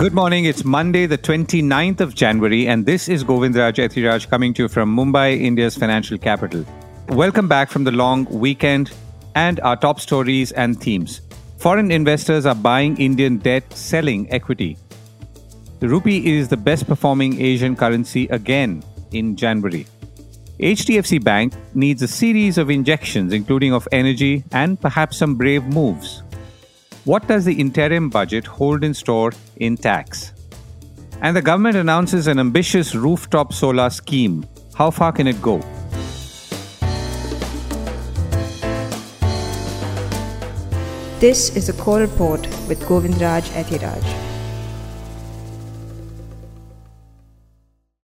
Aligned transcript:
Good 0.00 0.14
morning. 0.14 0.46
It's 0.46 0.64
Monday, 0.64 1.04
the 1.04 1.18
29th 1.18 2.00
of 2.00 2.14
January, 2.14 2.66
and 2.66 2.86
this 2.86 3.06
is 3.06 3.22
Govindraj 3.22 3.74
Ethiraj 3.86 4.30
coming 4.30 4.54
to 4.54 4.62
you 4.62 4.68
from 4.68 4.96
Mumbai, 4.96 5.38
India's 5.38 5.76
financial 5.76 6.16
capital. 6.16 6.64
Welcome 7.10 7.48
back 7.48 7.68
from 7.68 7.84
the 7.84 7.90
long 7.90 8.24
weekend 8.24 8.92
and 9.34 9.60
our 9.60 9.76
top 9.76 10.00
stories 10.00 10.52
and 10.52 10.80
themes. 10.80 11.20
Foreign 11.58 11.90
investors 11.90 12.46
are 12.46 12.54
buying 12.54 12.96
Indian 12.96 13.36
debt, 13.36 13.70
selling 13.74 14.26
equity. 14.32 14.78
The 15.80 15.88
rupee 15.90 16.34
is 16.34 16.48
the 16.48 16.56
best 16.56 16.86
performing 16.86 17.38
Asian 17.38 17.76
currency 17.76 18.26
again 18.28 18.82
in 19.12 19.36
January. 19.36 19.86
HDFC 20.60 21.22
Bank 21.22 21.52
needs 21.74 22.00
a 22.00 22.08
series 22.08 22.56
of 22.56 22.70
injections, 22.70 23.34
including 23.34 23.74
of 23.74 23.86
energy 23.92 24.44
and 24.52 24.80
perhaps 24.80 25.18
some 25.18 25.34
brave 25.34 25.64
moves. 25.64 26.22
What 27.06 27.26
does 27.26 27.46
the 27.46 27.54
interim 27.54 28.10
budget 28.10 28.46
hold 28.46 28.84
in 28.84 28.92
store 28.92 29.32
in 29.56 29.78
tax? 29.78 30.34
And 31.22 31.34
the 31.34 31.40
government 31.40 31.76
announces 31.76 32.26
an 32.26 32.38
ambitious 32.38 32.94
rooftop 32.94 33.54
solar 33.54 33.88
scheme. 33.88 34.46
How 34.74 34.90
far 34.90 35.10
can 35.10 35.26
it 35.26 35.40
go? 35.40 35.60
This 41.20 41.56
is 41.56 41.70
a 41.70 41.72
core 41.72 42.00
report 42.00 42.42
with 42.68 42.82
Govindraj 42.82 43.48
Ethiraj. 43.52 44.04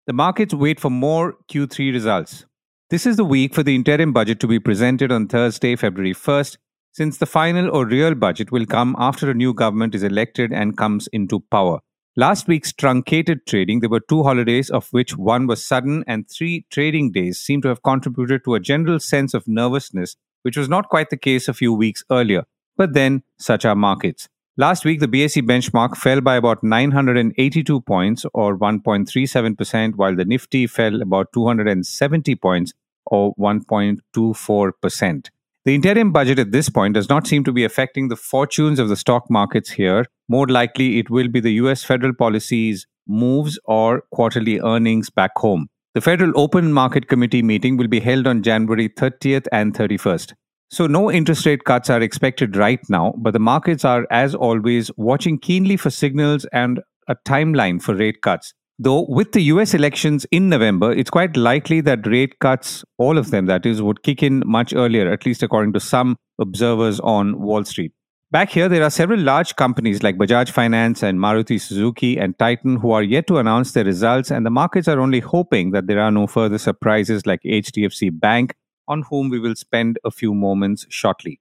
The 0.06 0.14
markets 0.14 0.54
wait 0.54 0.80
for 0.80 0.90
more 0.90 1.36
Q3 1.52 1.92
results. 1.92 2.46
This 2.88 3.04
is 3.04 3.16
the 3.16 3.24
week 3.24 3.54
for 3.54 3.62
the 3.62 3.74
interim 3.74 4.14
budget 4.14 4.40
to 4.40 4.46
be 4.46 4.58
presented 4.58 5.12
on 5.12 5.28
Thursday, 5.28 5.76
February 5.76 6.14
1st, 6.14 6.56
since 6.98 7.18
the 7.18 7.26
final 7.26 7.70
or 7.70 7.86
real 7.86 8.16
budget 8.16 8.50
will 8.50 8.66
come 8.66 8.96
after 8.98 9.30
a 9.30 9.34
new 9.34 9.54
government 9.54 9.94
is 9.94 10.02
elected 10.02 10.52
and 10.52 10.76
comes 10.76 11.06
into 11.12 11.38
power. 11.48 11.78
Last 12.16 12.48
week's 12.48 12.72
truncated 12.72 13.46
trading, 13.46 13.78
there 13.78 13.88
were 13.88 14.00
two 14.00 14.24
holidays, 14.24 14.68
of 14.68 14.88
which 14.90 15.16
one 15.16 15.46
was 15.46 15.64
sudden, 15.64 16.02
and 16.08 16.28
three 16.28 16.66
trading 16.70 17.12
days 17.12 17.38
seem 17.38 17.62
to 17.62 17.68
have 17.68 17.84
contributed 17.84 18.42
to 18.44 18.56
a 18.56 18.60
general 18.60 18.98
sense 18.98 19.32
of 19.32 19.46
nervousness, 19.46 20.16
which 20.42 20.56
was 20.56 20.68
not 20.68 20.88
quite 20.88 21.10
the 21.10 21.16
case 21.16 21.46
a 21.46 21.54
few 21.54 21.72
weeks 21.72 22.02
earlier. 22.10 22.42
But 22.76 22.94
then, 22.94 23.22
such 23.38 23.64
are 23.64 23.76
markets. 23.76 24.28
Last 24.56 24.84
week, 24.84 24.98
the 24.98 25.06
BSE 25.06 25.42
benchmark 25.42 25.96
fell 25.96 26.20
by 26.20 26.34
about 26.34 26.64
982 26.64 27.80
points 27.82 28.26
or 28.34 28.58
1.37%, 28.58 29.94
while 29.94 30.16
the 30.16 30.24
Nifty 30.24 30.66
fell 30.66 31.00
about 31.00 31.32
270 31.32 32.34
points 32.34 32.72
or 33.06 33.36
1.24%. 33.36 35.28
The 35.68 35.74
interim 35.74 36.12
budget 36.12 36.38
at 36.38 36.50
this 36.50 36.70
point 36.70 36.94
does 36.94 37.10
not 37.10 37.26
seem 37.26 37.44
to 37.44 37.52
be 37.52 37.62
affecting 37.62 38.08
the 38.08 38.16
fortunes 38.16 38.78
of 38.78 38.88
the 38.88 38.96
stock 38.96 39.30
markets 39.30 39.68
here. 39.68 40.06
More 40.26 40.46
likely, 40.46 40.98
it 40.98 41.10
will 41.10 41.28
be 41.28 41.40
the 41.40 41.52
US 41.64 41.84
federal 41.84 42.14
policies 42.14 42.86
moves 43.06 43.58
or 43.66 44.04
quarterly 44.10 44.60
earnings 44.60 45.10
back 45.10 45.32
home. 45.36 45.68
The 45.92 46.00
Federal 46.00 46.32
Open 46.40 46.72
Market 46.72 47.08
Committee 47.08 47.42
meeting 47.42 47.76
will 47.76 47.86
be 47.86 48.00
held 48.00 48.26
on 48.26 48.42
January 48.42 48.88
30th 48.88 49.46
and 49.52 49.74
31st. 49.74 50.32
So, 50.70 50.86
no 50.86 51.12
interest 51.12 51.44
rate 51.44 51.64
cuts 51.64 51.90
are 51.90 52.00
expected 52.00 52.56
right 52.56 52.80
now, 52.88 53.12
but 53.18 53.34
the 53.34 53.38
markets 53.38 53.84
are, 53.84 54.06
as 54.10 54.34
always, 54.34 54.90
watching 54.96 55.38
keenly 55.38 55.76
for 55.76 55.90
signals 55.90 56.46
and 56.46 56.80
a 57.08 57.16
timeline 57.26 57.82
for 57.82 57.94
rate 57.94 58.22
cuts. 58.22 58.54
Though, 58.80 59.06
with 59.08 59.32
the 59.32 59.40
US 59.42 59.74
elections 59.74 60.24
in 60.30 60.48
November, 60.48 60.92
it's 60.92 61.10
quite 61.10 61.36
likely 61.36 61.80
that 61.80 62.06
rate 62.06 62.38
cuts, 62.38 62.84
all 62.96 63.18
of 63.18 63.32
them 63.32 63.46
that 63.46 63.66
is, 63.66 63.82
would 63.82 64.04
kick 64.04 64.22
in 64.22 64.44
much 64.46 64.72
earlier, 64.72 65.10
at 65.10 65.26
least 65.26 65.42
according 65.42 65.72
to 65.72 65.80
some 65.80 66.16
observers 66.38 67.00
on 67.00 67.40
Wall 67.40 67.64
Street. 67.64 67.90
Back 68.30 68.50
here, 68.50 68.68
there 68.68 68.84
are 68.84 68.90
several 68.90 69.18
large 69.18 69.56
companies 69.56 70.04
like 70.04 70.16
Bajaj 70.16 70.50
Finance 70.50 71.02
and 71.02 71.18
Maruti 71.18 71.60
Suzuki 71.60 72.18
and 72.18 72.38
Titan 72.38 72.76
who 72.76 72.92
are 72.92 73.02
yet 73.02 73.26
to 73.26 73.38
announce 73.38 73.72
their 73.72 73.84
results, 73.84 74.30
and 74.30 74.46
the 74.46 74.50
markets 74.50 74.86
are 74.86 75.00
only 75.00 75.20
hoping 75.20 75.72
that 75.72 75.88
there 75.88 76.00
are 76.00 76.12
no 76.12 76.28
further 76.28 76.58
surprises 76.58 77.26
like 77.26 77.40
HDFC 77.44 78.10
Bank, 78.20 78.54
on 78.86 79.02
whom 79.10 79.28
we 79.28 79.40
will 79.40 79.56
spend 79.56 79.98
a 80.04 80.12
few 80.12 80.34
moments 80.34 80.86
shortly. 80.88 81.40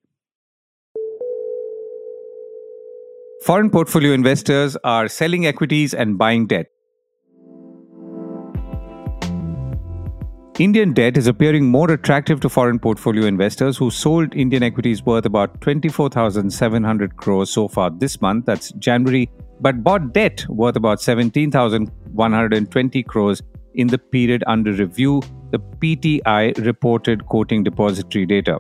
Foreign 3.43 3.69
portfolio 3.69 4.13
investors 4.13 4.75
are 4.83 5.07
selling 5.07 5.45
equities 5.45 5.93
and 5.93 6.17
buying 6.17 6.47
debt. 6.47 6.67
Indian 10.59 10.91
debt 10.91 11.17
is 11.17 11.27
appearing 11.27 11.65
more 11.65 11.91
attractive 11.91 12.39
to 12.39 12.49
foreign 12.49 12.79
portfolio 12.79 13.27
investors 13.27 13.77
who 13.77 13.91
sold 13.91 14.33
Indian 14.33 14.63
equities 14.63 15.05
worth 15.05 15.27
about 15.27 15.61
24,700 15.61 17.15
crores 17.15 17.51
so 17.51 17.67
far 17.67 17.91
this 17.91 18.19
month, 18.21 18.47
that's 18.47 18.71
January, 18.79 19.29
but 19.61 19.83
bought 19.83 20.13
debt 20.13 20.43
worth 20.49 20.75
about 20.75 20.99
17,120 20.99 23.03
crores 23.03 23.43
in 23.75 23.85
the 23.85 23.99
period 23.99 24.43
under 24.47 24.73
review, 24.73 25.21
the 25.51 25.59
PTI 25.59 26.65
reported 26.65 27.27
quoting 27.27 27.63
depository 27.63 28.25
data. 28.25 28.59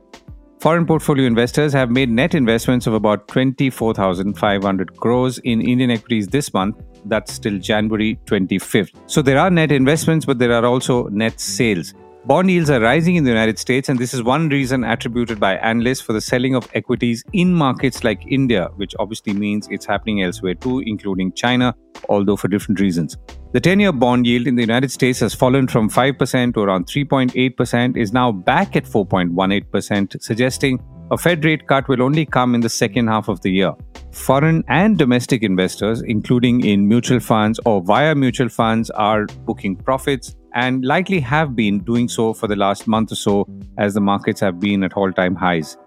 Foreign 0.59 0.87
portfolio 0.87 1.27
investors 1.27 1.71
have 1.73 1.91
made 1.91 2.09
net 2.09 2.33
investments 2.33 2.87
of 2.87 2.95
about 2.95 3.27
24,500 3.27 4.97
crores 4.97 5.37
in 5.39 5.61
Indian 5.61 5.91
equities 5.91 6.27
this 6.27 6.51
month, 6.51 6.81
that's 7.05 7.31
still 7.31 7.59
January 7.59 8.19
25th. 8.25 8.91
So 9.05 9.21
there 9.21 9.37
are 9.37 9.51
net 9.51 9.71
investments, 9.71 10.25
but 10.25 10.39
there 10.39 10.51
are 10.51 10.65
also 10.65 11.09
net 11.09 11.39
sales. 11.39 11.93
Bond 12.27 12.51
yields 12.51 12.69
are 12.69 12.81
rising 12.81 13.15
in 13.15 13.23
the 13.23 13.29
United 13.29 13.57
States, 13.57 13.87
and 13.87 13.97
this 13.97 14.13
is 14.13 14.21
one 14.21 14.49
reason 14.49 14.83
attributed 14.83 15.39
by 15.39 15.55
analysts 15.55 16.01
for 16.01 16.11
the 16.11 16.19
selling 16.19 16.55
of 16.55 16.69
equities 16.73 17.23
in 17.31 17.53
markets 17.53 18.03
like 18.03 18.21
India, 18.27 18.67
which 18.75 18.93
obviously 18.99 19.31
means 19.31 19.69
it's 19.71 19.85
happening 19.85 20.21
elsewhere 20.23 20.53
too, 20.53 20.79
including 20.79 21.31
China, 21.31 21.73
although 22.09 22.35
for 22.35 22.49
different 22.49 22.81
reasons. 22.81 23.15
The 23.53 23.61
10 23.61 23.79
year 23.79 23.93
bond 23.93 24.27
yield 24.27 24.45
in 24.45 24.57
the 24.57 24.61
United 24.61 24.91
States 24.91 25.21
has 25.21 25.33
fallen 25.33 25.69
from 25.69 25.89
5% 25.89 26.53
to 26.55 26.59
around 26.59 26.87
3.8%, 26.87 27.95
is 27.95 28.11
now 28.11 28.33
back 28.33 28.75
at 28.75 28.83
4.18%, 28.83 30.21
suggesting 30.21 30.83
a 31.11 31.17
Fed 31.17 31.45
rate 31.45 31.65
cut 31.65 31.87
will 31.87 32.03
only 32.03 32.25
come 32.25 32.55
in 32.55 32.59
the 32.59 32.67
second 32.67 33.07
half 33.07 33.29
of 33.29 33.39
the 33.39 33.51
year. 33.51 33.71
Foreign 34.11 34.65
and 34.67 34.97
domestic 34.97 35.43
investors, 35.43 36.01
including 36.01 36.65
in 36.65 36.89
mutual 36.89 37.21
funds 37.21 37.57
or 37.65 37.81
via 37.81 38.13
mutual 38.15 38.49
funds, 38.49 38.89
are 38.89 39.27
booking 39.45 39.77
profits 39.77 40.35
and 40.53 40.85
likely 40.85 41.19
have 41.19 41.55
been 41.55 41.79
doing 41.79 42.07
so 42.07 42.33
for 42.33 42.47
the 42.47 42.55
last 42.55 42.87
month 42.87 43.11
or 43.11 43.15
so 43.15 43.47
as 43.77 43.93
the 43.93 44.01
markets 44.01 44.39
have 44.39 44.59
been 44.59 44.83
at 44.83 44.93
all 44.93 45.11
time 45.11 45.35
highs. 45.35 45.77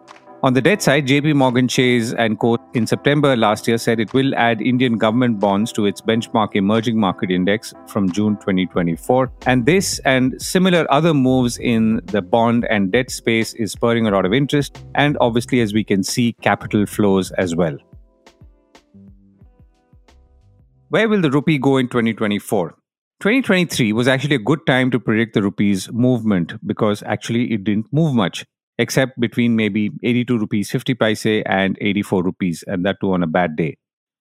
On 0.43 0.55
the 0.55 0.63
debt 0.63 0.81
side, 0.81 1.07
JP 1.07 1.35
Morgan 1.35 1.69
Chase 1.69 2.15
and 2.15 2.39
Co. 2.41 2.57
in 2.73 2.87
September 2.87 3.37
last 3.37 3.69
year 3.69 3.77
said 3.77 4.01
it 4.01 4.15
will 4.15 4.35
add 4.37 4.63
Indian 4.63 4.97
government 4.97 5.39
bonds 5.39 5.71
to 5.73 5.85
its 5.85 6.01
benchmark 6.01 6.57
emerging 6.57 6.99
market 6.99 7.31
index 7.31 7.75
from 7.87 8.11
June 8.11 8.37
2024. 8.37 9.31
And 9.45 9.67
this 9.67 9.99
and 10.07 10.41
similar 10.41 10.87
other 10.91 11.13
moves 11.13 11.59
in 11.59 12.01
the 12.07 12.23
bond 12.23 12.65
and 12.71 12.91
debt 12.91 13.11
space 13.11 13.53
is 13.53 13.73
spurring 13.73 14.07
a 14.07 14.11
lot 14.11 14.25
of 14.25 14.33
interest. 14.33 14.83
And 14.95 15.19
obviously, 15.21 15.61
as 15.61 15.75
we 15.75 15.85
can 15.85 16.03
see, 16.03 16.33
capital 16.41 16.87
flows 16.87 17.33
as 17.33 17.55
well. 17.55 17.77
Where 20.89 21.07
will 21.07 21.21
the 21.21 21.31
rupee 21.31 21.59
go 21.59 21.77
in 21.77 21.89
2024? 21.89 22.80
2023 23.21 23.93
was 23.93 24.09
actually 24.09 24.35
a 24.35 24.39
good 24.39 24.61
time 24.67 24.91
to 24.91 24.99
predict 24.99 25.35
the 25.35 25.43
rupee's 25.43 25.93
movement 25.93 26.55
because 26.67 27.03
actually 27.03 27.53
it 27.53 27.65
didn't 27.65 27.93
move 27.93 28.15
much, 28.15 28.47
except 28.79 29.21
between 29.21 29.55
maybe 29.55 29.91
82 30.03 30.39
rupees 30.39 30.71
50 30.71 30.95
paise 30.95 31.27
and 31.45 31.77
84 31.83 32.23
rupees, 32.23 32.65
and 32.67 32.83
that 32.87 32.97
too 32.99 33.13
on 33.13 33.23
a 33.23 33.27
bad 33.27 33.57
day. 33.57 33.77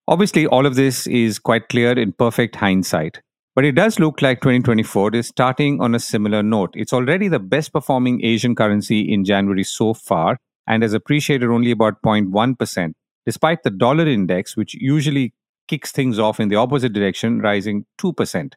Obviously, 0.06 0.46
all 0.46 0.66
of 0.66 0.74
this 0.74 1.06
is 1.06 1.38
quite 1.38 1.70
clear 1.70 1.92
in 1.92 2.12
perfect 2.12 2.56
hindsight. 2.56 3.22
But 3.54 3.64
it 3.64 3.72
does 3.72 3.98
look 3.98 4.20
like 4.20 4.42
2024 4.42 5.16
is 5.16 5.28
starting 5.28 5.80
on 5.80 5.94
a 5.94 5.98
similar 5.98 6.42
note. 6.42 6.70
It's 6.74 6.92
already 6.92 7.28
the 7.28 7.38
best 7.38 7.72
performing 7.72 8.22
Asian 8.22 8.54
currency 8.54 9.00
in 9.00 9.24
January 9.24 9.64
so 9.64 9.94
far 9.94 10.36
and 10.66 10.82
has 10.82 10.92
appreciated 10.92 11.48
only 11.48 11.70
about 11.70 12.02
0.1%, 12.04 12.92
despite 13.24 13.62
the 13.62 13.70
dollar 13.70 14.06
index, 14.06 14.58
which 14.58 14.74
usually 14.74 15.32
kicks 15.68 15.90
things 15.90 16.18
off 16.18 16.38
in 16.38 16.50
the 16.50 16.56
opposite 16.56 16.92
direction, 16.92 17.40
rising 17.40 17.86
2%. 17.98 18.52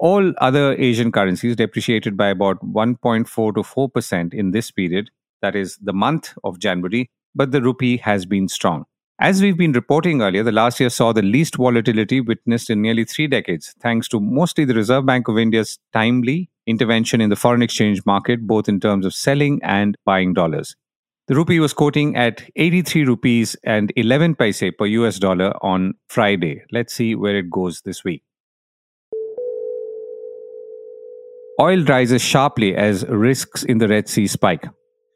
All 0.00 0.32
other 0.38 0.74
Asian 0.74 1.12
currencies 1.12 1.56
depreciated 1.56 2.16
by 2.16 2.28
about 2.28 2.64
1.4 2.64 3.26
to 3.54 3.62
4% 3.62 4.34
in 4.34 4.50
this 4.50 4.70
period, 4.70 5.10
that 5.40 5.54
is 5.54 5.76
the 5.80 5.92
month 5.92 6.34
of 6.42 6.58
January, 6.58 7.10
but 7.34 7.52
the 7.52 7.62
rupee 7.62 7.98
has 7.98 8.26
been 8.26 8.48
strong. 8.48 8.84
As 9.20 9.40
we've 9.40 9.56
been 9.56 9.72
reporting 9.72 10.22
earlier, 10.22 10.42
the 10.42 10.50
last 10.50 10.80
year 10.80 10.90
saw 10.90 11.12
the 11.12 11.22
least 11.22 11.56
volatility 11.56 12.20
witnessed 12.20 12.68
in 12.68 12.82
nearly 12.82 13.04
three 13.04 13.28
decades, 13.28 13.74
thanks 13.80 14.08
to 14.08 14.18
mostly 14.18 14.64
the 14.64 14.74
Reserve 14.74 15.06
Bank 15.06 15.28
of 15.28 15.38
India's 15.38 15.78
timely 15.92 16.50
intervention 16.66 17.20
in 17.20 17.30
the 17.30 17.36
foreign 17.36 17.62
exchange 17.62 18.04
market, 18.04 18.46
both 18.46 18.68
in 18.68 18.80
terms 18.80 19.06
of 19.06 19.14
selling 19.14 19.60
and 19.62 19.96
buying 20.04 20.32
dollars. 20.32 20.74
The 21.28 21.36
rupee 21.36 21.60
was 21.60 21.72
quoting 21.72 22.16
at 22.16 22.42
83 22.56 23.04
rupees 23.04 23.56
and 23.64 23.92
11 23.96 24.34
paise 24.34 24.62
per 24.76 24.86
US 24.86 25.18
dollar 25.18 25.54
on 25.64 25.94
Friday. 26.08 26.64
Let's 26.72 26.92
see 26.92 27.14
where 27.14 27.36
it 27.36 27.50
goes 27.50 27.82
this 27.82 28.04
week. 28.04 28.22
Oil 31.60 31.84
rises 31.84 32.20
sharply 32.20 32.74
as 32.74 33.06
risks 33.06 33.62
in 33.62 33.78
the 33.78 33.86
Red 33.86 34.08
Sea 34.08 34.26
spike. 34.26 34.66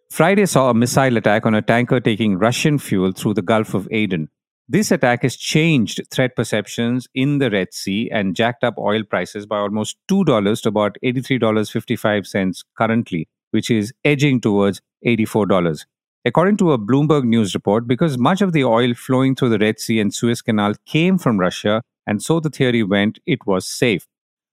Friday 0.08 0.46
saw 0.46 0.70
a 0.70 0.74
missile 0.74 1.16
attack 1.16 1.44
on 1.44 1.54
a 1.54 1.60
tanker 1.60 1.98
taking 1.98 2.38
Russian 2.38 2.78
fuel 2.78 3.10
through 3.10 3.34
the 3.34 3.42
Gulf 3.42 3.74
of 3.74 3.88
Aden. 3.90 4.28
This 4.68 4.92
attack 4.92 5.22
has 5.22 5.36
changed 5.36 6.00
threat 6.12 6.36
perceptions 6.36 7.08
in 7.12 7.38
the 7.38 7.50
Red 7.50 7.74
Sea 7.74 8.08
and 8.12 8.36
jacked 8.36 8.62
up 8.62 8.78
oil 8.78 9.02
prices 9.02 9.46
by 9.46 9.58
almost 9.58 9.96
$2 10.08 10.62
to 10.62 10.68
about 10.68 10.96
$83.55 11.04 12.64
currently, 12.76 13.28
which 13.50 13.68
is 13.68 13.92
edging 14.04 14.40
towards 14.40 14.80
$84. 15.04 15.86
According 16.24 16.56
to 16.58 16.70
a 16.70 16.78
Bloomberg 16.78 17.24
News 17.24 17.52
report, 17.52 17.88
because 17.88 18.16
much 18.16 18.42
of 18.42 18.52
the 18.52 18.62
oil 18.62 18.94
flowing 18.94 19.34
through 19.34 19.48
the 19.48 19.58
Red 19.58 19.80
Sea 19.80 19.98
and 19.98 20.14
Suez 20.14 20.40
Canal 20.42 20.74
came 20.86 21.18
from 21.18 21.40
Russia, 21.40 21.82
and 22.06 22.22
so 22.22 22.38
the 22.38 22.50
theory 22.50 22.84
went 22.84 23.18
it 23.26 23.44
was 23.44 23.66
safe. 23.66 24.06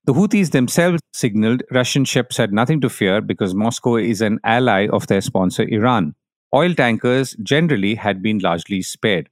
The 0.06 0.14
Houthis 0.14 0.52
themselves 0.52 1.02
signaled 1.14 1.64
Russian 1.72 2.06
ships 2.06 2.38
had 2.38 2.54
nothing 2.54 2.80
to 2.82 2.90
fear 2.90 3.22
because 3.22 3.56
Moscow 3.56 3.96
is 3.96 4.22
an 4.22 4.40
ally 4.44 4.88
of 4.88 5.08
their 5.08 5.20
sponsor 5.20 5.64
Iran. 5.64 6.14
Oil 6.54 6.76
tankers 6.76 7.36
generally 7.42 7.96
had 7.96 8.22
been 8.22 8.38
largely 8.38 8.84
spared. 8.84 9.30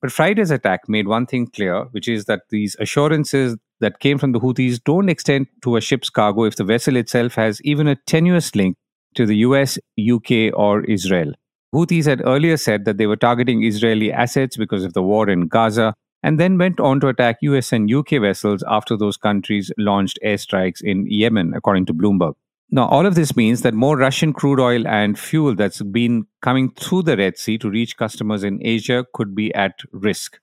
But 0.00 0.12
Friday's 0.12 0.50
attack 0.50 0.88
made 0.88 1.06
one 1.06 1.26
thing 1.26 1.48
clear, 1.48 1.84
which 1.90 2.08
is 2.08 2.24
that 2.24 2.44
these 2.48 2.74
assurances 2.80 3.58
that 3.80 4.00
came 4.00 4.16
from 4.16 4.32
the 4.32 4.40
Houthis 4.40 4.82
don't 4.82 5.10
extend 5.10 5.46
to 5.62 5.76
a 5.76 5.82
ship's 5.82 6.08
cargo 6.08 6.44
if 6.44 6.56
the 6.56 6.64
vessel 6.64 6.96
itself 6.96 7.34
has 7.34 7.60
even 7.60 7.86
a 7.86 7.96
tenuous 8.06 8.54
link 8.54 8.78
to 9.16 9.26
the 9.26 9.36
US, 9.48 9.78
UK, 10.00 10.54
or 10.54 10.84
Israel. 10.84 11.34
Houthis 11.74 12.06
had 12.06 12.22
earlier 12.24 12.56
said 12.56 12.86
that 12.86 12.96
they 12.96 13.06
were 13.06 13.16
targeting 13.16 13.62
Israeli 13.62 14.10
assets 14.10 14.56
because 14.56 14.84
of 14.84 14.94
the 14.94 15.02
war 15.02 15.28
in 15.28 15.48
Gaza, 15.48 15.92
and 16.24 16.40
then 16.40 16.56
went 16.56 16.80
on 16.80 17.00
to 17.00 17.08
attack 17.08 17.36
US 17.42 17.70
and 17.70 17.92
UK 17.92 18.18
vessels 18.18 18.64
after 18.66 18.96
those 18.96 19.18
countries 19.18 19.70
launched 19.76 20.18
airstrikes 20.24 20.80
in 20.82 21.06
Yemen, 21.06 21.52
according 21.54 21.84
to 21.86 21.94
Bloomberg. 21.94 22.32
Now, 22.70 22.88
all 22.88 23.04
of 23.04 23.14
this 23.14 23.36
means 23.36 23.60
that 23.60 23.74
more 23.74 23.98
Russian 23.98 24.32
crude 24.32 24.58
oil 24.58 24.88
and 24.88 25.18
fuel 25.18 25.54
that's 25.54 25.82
been 25.82 26.26
coming 26.40 26.70
through 26.70 27.02
the 27.02 27.18
Red 27.18 27.36
Sea 27.36 27.58
to 27.58 27.68
reach 27.68 27.98
customers 27.98 28.42
in 28.42 28.58
Asia 28.66 29.04
could 29.12 29.34
be 29.34 29.54
at 29.54 29.74
risk. 29.92 30.38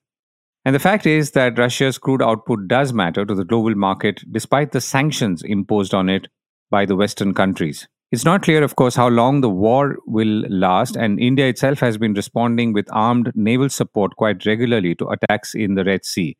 And 0.64 0.72
the 0.72 0.78
fact 0.78 1.04
is 1.04 1.32
that 1.32 1.58
Russia's 1.58 1.98
crude 1.98 2.22
output 2.22 2.68
does 2.68 2.92
matter 2.92 3.26
to 3.26 3.34
the 3.34 3.44
global 3.44 3.74
market 3.74 4.22
despite 4.30 4.70
the 4.70 4.80
sanctions 4.80 5.42
imposed 5.42 5.92
on 5.92 6.08
it 6.08 6.28
by 6.70 6.86
the 6.86 6.94
Western 6.94 7.34
countries. 7.34 7.88
It's 8.12 8.26
not 8.26 8.42
clear, 8.42 8.62
of 8.62 8.76
course, 8.76 8.94
how 8.94 9.08
long 9.08 9.40
the 9.40 9.48
war 9.48 9.96
will 10.06 10.44
last, 10.48 10.96
and 10.96 11.18
India 11.18 11.48
itself 11.48 11.80
has 11.80 11.96
been 11.96 12.12
responding 12.12 12.74
with 12.74 12.86
armed 12.92 13.32
naval 13.34 13.70
support 13.70 14.14
quite 14.16 14.44
regularly 14.44 14.94
to 14.96 15.08
attacks 15.08 15.54
in 15.54 15.74
the 15.76 15.84
Red 15.84 16.04
Sea. 16.04 16.36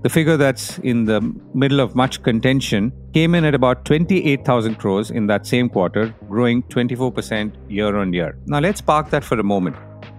the 0.03 0.09
figure 0.09 0.37
that's 0.37 0.77
in 0.79 1.03
the 1.05 1.21
middle 1.55 1.79
of 1.79 1.95
much 1.95 2.21
contention, 2.21 2.93
came 3.11 3.33
in 3.33 3.43
at 3.43 3.55
about 3.55 3.85
28,000 3.85 4.75
crores 4.75 5.09
in 5.09 5.25
that 5.25 5.47
same 5.47 5.67
quarter, 5.67 6.13
growing 6.29 6.61
24% 6.63 7.55
year 7.69 7.97
on 7.97 8.13
year. 8.13 8.37
Now 8.45 8.59
let's 8.59 8.79
park 8.79 9.09
that 9.09 9.23
for 9.23 9.39
a 9.39 9.43
moment. 9.43 9.75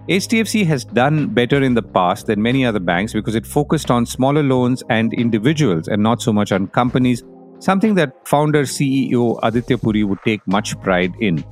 HDFC 0.09 0.65
has 0.65 0.83
done 0.83 1.27
better 1.27 1.63
in 1.63 1.73
the 1.73 1.83
past 1.83 2.25
than 2.25 2.41
many 2.41 2.65
other 2.65 2.79
banks 2.79 3.13
because 3.13 3.35
it 3.35 3.47
focused 3.47 3.89
on 3.89 4.05
smaller 4.05 4.43
loans 4.43 4.83
and 4.89 5.13
individuals 5.13 5.87
and 5.87 6.03
not 6.03 6.21
so 6.21 6.33
much 6.33 6.51
on 6.51 6.67
companies, 6.67 7.23
something 7.59 7.95
that 7.95 8.27
founder 8.27 8.63
CEO 8.63 9.39
Aditya 9.43 9.77
Puri 9.77 10.03
would 10.03 10.19
take 10.23 10.45
much 10.47 10.79
pride 10.81 11.13
in. 11.19 11.43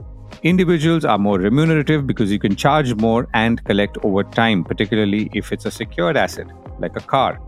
Individuals 0.44 1.06
are 1.06 1.18
more 1.18 1.40
remunerative 1.40 2.06
because 2.06 2.32
you 2.32 2.40
can 2.40 2.56
charge 2.56 2.94
more 2.96 3.28
and 3.34 3.64
collect 3.66 3.98
over 4.04 4.24
time, 4.24 4.64
particularly 4.64 5.30
if 5.34 5.52
it's 5.52 5.66
a 5.66 5.72
secured 5.72 6.18
asset 6.18 6.48
like 6.80 6.96
a 6.96 7.00
car. 7.00 7.40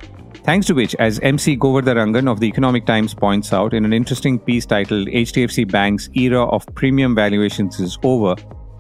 Thanks 0.43 0.67
to 0.67 0.73
which, 0.73 0.95
as 0.95 1.19
MC 1.19 1.57
Govardhana 1.57 2.05
Rangan 2.05 2.31
of 2.31 2.39
the 2.39 2.47
Economic 2.47 2.85
Times 2.85 3.13
points 3.13 3.51
out 3.51 3.73
in 3.73 3.83
an 3.83 3.91
interesting 3.91 4.39
piece 4.39 4.65
titled 4.65 5.07
HDFC 5.07 5.69
Bank's 5.69 6.09
Era 6.13 6.45
of 6.45 6.65
Premium 6.73 7.15
Valuations 7.15 7.79
is 7.79 7.97
Over, 8.03 8.35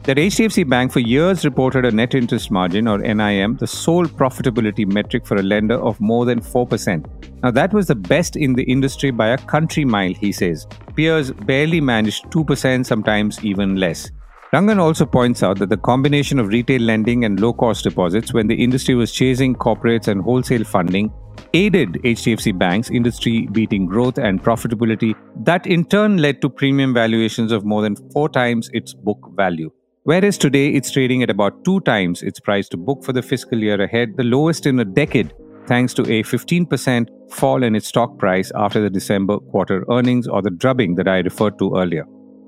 that 0.07 0.15
HDFC 0.15 0.69
Bank 0.69 0.93
for 0.93 1.01
years 1.01 1.43
reported 1.43 1.83
a 1.83 1.91
net 1.91 2.15
interest 2.15 2.49
margin 2.49 2.87
or 2.87 2.97
NIM, 2.99 3.57
the 3.57 3.67
sole 3.67 4.05
profitability 4.05 4.89
metric 4.89 5.25
for 5.25 5.35
a 5.35 5.43
lender 5.43 5.75
of 5.75 5.99
more 5.99 6.23
than 6.23 6.39
4%. 6.39 7.43
Now, 7.43 7.51
that 7.51 7.73
was 7.73 7.87
the 7.87 7.95
best 7.95 8.37
in 8.37 8.53
the 8.53 8.63
industry 8.63 9.11
by 9.11 9.27
a 9.27 9.37
country 9.37 9.83
mile, 9.83 10.13
he 10.13 10.31
says. 10.31 10.65
Peers 10.95 11.31
barely 11.31 11.81
managed 11.81 12.23
2%, 12.31 12.85
sometimes 12.85 13.43
even 13.43 13.75
less. 13.75 14.09
Rangan 14.53 14.79
also 14.79 15.05
points 15.05 15.43
out 15.43 15.59
that 15.59 15.67
the 15.67 15.75
combination 15.75 16.39
of 16.39 16.47
retail 16.47 16.79
lending 16.79 17.25
and 17.25 17.41
low 17.41 17.51
cost 17.51 17.83
deposits 17.83 18.33
when 18.33 18.47
the 18.47 18.55
industry 18.55 18.95
was 18.95 19.11
chasing 19.11 19.55
corporates 19.55 20.07
and 20.07 20.21
wholesale 20.21 20.63
funding 20.63 21.11
aided 21.53 21.93
HDFC 22.05 22.57
Bank's 22.57 22.89
industry 22.89 23.49
beating 23.51 23.85
growth 23.85 24.17
and 24.17 24.41
profitability, 24.41 25.15
that 25.43 25.67
in 25.67 25.83
turn 25.83 26.17
led 26.17 26.41
to 26.41 26.49
premium 26.49 26.93
valuations 26.93 27.51
of 27.51 27.65
more 27.65 27.81
than 27.81 27.97
four 28.13 28.29
times 28.29 28.69
its 28.71 28.93
book 28.93 29.19
value. 29.35 29.69
Whereas 30.07 30.37
today 30.37 30.69
it's 30.69 30.89
trading 30.89 31.21
at 31.21 31.29
about 31.29 31.65
two 31.65 31.81
times 31.81 32.23
its 32.23 32.39
price 32.39 32.69
to 32.69 32.77
book 32.77 33.03
for 33.03 33.11
the 33.11 33.21
fiscal 33.21 33.61
year 33.61 33.81
ahead, 33.81 34.15
the 34.15 34.23
lowest 34.23 34.65
in 34.65 34.79
a 34.79 34.85
decade, 34.85 35.33
thanks 35.65 35.93
to 35.95 36.03
a 36.03 36.23
15% 36.23 37.09
fall 37.29 37.61
in 37.61 37.75
its 37.75 37.89
stock 37.89 38.17
price 38.17 38.49
after 38.55 38.79
the 38.79 38.89
December 38.89 39.37
quarter 39.37 39.83
earnings 39.91 40.25
or 40.25 40.41
the 40.41 40.49
drubbing 40.49 40.95
that 40.95 41.09
I 41.09 41.17
referred 41.17 41.59
to 41.59 41.75
earlier. 41.75 42.05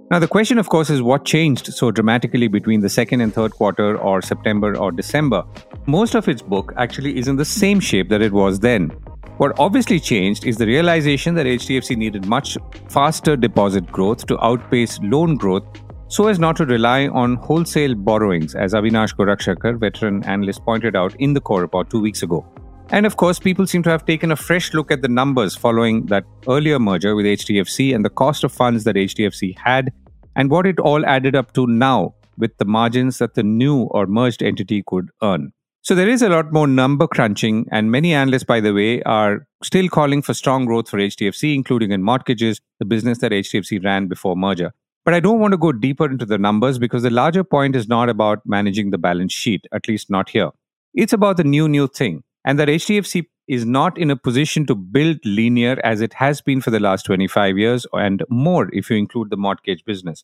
Now, 0.10 0.20
the 0.20 0.28
question, 0.30 0.58
of 0.58 0.70
course, 0.70 0.89
is 0.89 1.01
what 1.01 1.25
changed 1.25 1.74
so 1.74 1.92
dramatically 1.92 2.48
between 2.48 2.80
the 2.80 2.88
second 2.88 3.20
and 3.20 3.34
third 3.34 3.51
quarter, 3.51 3.98
or 3.98 4.22
September 4.22 4.78
or 4.78 4.94
December? 4.94 5.44
Most 5.86 6.16
of 6.16 6.30
its 6.30 6.42
book 6.42 6.72
actually 6.78 7.18
is 7.18 7.28
in 7.28 7.36
the 7.36 7.44
same 7.44 7.82
shape 7.82 8.08
that 8.08 8.22
it 8.22 8.32
was 8.32 8.62
then. 8.62 8.88
What 9.36 9.60
obviously 9.60 10.00
changed 10.00 10.46
is 10.46 10.56
the 10.56 10.66
realization 10.66 11.36
that 11.36 11.46
HDFC 11.46 11.98
needed 11.98 12.25
much 12.25 12.58
faster 12.88 13.36
deposit 13.36 13.92
growth 13.92 14.25
to 14.28 14.42
outpace 14.42 14.98
loan 15.01 15.36
growth 15.36 15.68
so 16.10 16.28
as 16.28 16.39
not 16.39 16.58
to 16.58 16.66
rely 16.66 17.08
on 17.08 17.36
wholesale 17.36 17.94
borrowings, 17.94 18.56
as 18.56 18.74
Avinash 18.74 19.16
Gorakshakar, 19.16 19.80
veteran 19.80 20.24
analyst, 20.24 20.66
pointed 20.66 20.96
out 20.96 21.16
in 21.20 21.34
the 21.34 21.39
core 21.39 21.62
report 21.62 21.92
two 21.92 22.00
weeks 22.00 22.24
ago. 22.24 22.44
And 22.89 23.06
of 23.06 23.18
course, 23.18 23.38
people 23.38 23.68
seem 23.68 23.84
to 23.84 23.92
have 23.92 24.06
taken 24.06 24.32
a 24.32 24.36
fresh 24.36 24.74
look 24.74 24.92
at 24.92 25.04
the 25.04 25.08
numbers 25.08 25.56
following 25.56 26.08
that 26.08 26.25
earlier 26.48 26.80
merger 26.80 27.16
with 27.16 27.28
HDFC 27.28 27.94
and 27.94 28.04
the 28.04 28.10
cost 28.10 28.44
of 28.44 28.51
funds 28.51 28.86
that 28.86 28.96
HDFC 28.96 29.56
had 29.60 29.94
and 30.36 30.50
what 30.50 30.66
it 30.66 30.80
all 30.80 31.06
added 31.06 31.36
up 31.36 31.54
to 31.54 31.68
now 31.68 32.16
with 32.39 32.58
the 32.58 32.66
margins 32.66 33.20
that 33.20 33.36
the 33.36 33.44
new 33.44 33.84
or 33.92 34.08
merged 34.08 34.42
entity 34.42 34.84
could 34.88 35.12
earn. 35.22 35.54
So 35.82 35.94
there 35.94 36.10
is 36.10 36.24
a 36.24 36.30
lot 36.30 36.51
more 36.51 36.68
number 36.68 37.08
crunching, 37.08 37.68
and 37.72 37.92
many 37.92 38.13
analysts, 38.13 38.44
by 38.44 38.60
the 38.60 38.74
way, 38.74 39.01
are 39.04 39.48
still 39.63 39.88
calling 39.88 40.24
for 40.24 40.34
strong 40.34 40.66
growth 40.66 40.89
for 40.89 40.98
HDFC, 40.98 41.54
including 41.54 41.92
in 41.92 42.01
mortgages, 42.01 42.60
the 42.80 42.86
business 42.86 43.20
that 43.20 43.32
HDFC 43.32 43.84
ran 43.84 44.08
before 44.08 44.36
merger. 44.36 44.74
But 45.06 45.13
I 45.13 45.20
don't 45.20 45.39
want 45.39 45.53
to 45.53 45.58
go 45.58 45.72
deeper 45.72 46.06
into 46.06 46.25
the 46.25 46.38
numbers 46.38 46.77
because 46.77 47.03
the 47.03 47.10
larger 47.10 47.44
point 47.44 47.75
is 47.75 47.88
not 47.88 48.10
about 48.10 48.41
managing 48.46 48.91
the 48.91 48.98
balance 48.98 49.34
sheet, 49.34 49.65
at 49.74 49.88
least 49.88 50.10
not 50.10 50.29
here. 50.29 50.51
It's 50.94 51.13
about 51.13 51.38
the 51.38 51.44
new, 51.44 51.68
new 51.68 51.88
thing. 51.88 52.24
And 52.46 52.60
that 52.60 52.68
HDFC 52.68 53.25
is 53.48 53.65
not 53.65 53.98
in 53.98 54.12
a 54.12 54.15
position 54.15 54.65
to 54.68 54.75
build 54.75 55.18
linear 55.25 55.79
as 55.84 56.01
it 56.01 56.13
has 56.13 56.41
been 56.41 56.62
for 56.62 56.70
the 56.70 56.79
last 56.79 57.06
25 57.06 57.58
years 57.58 57.88
and 57.94 58.24
more 58.29 58.70
if 58.74 58.89
you 58.89 58.98
include 58.98 59.29
the 59.29 59.38
mortgage 59.38 59.84
business. 59.86 60.24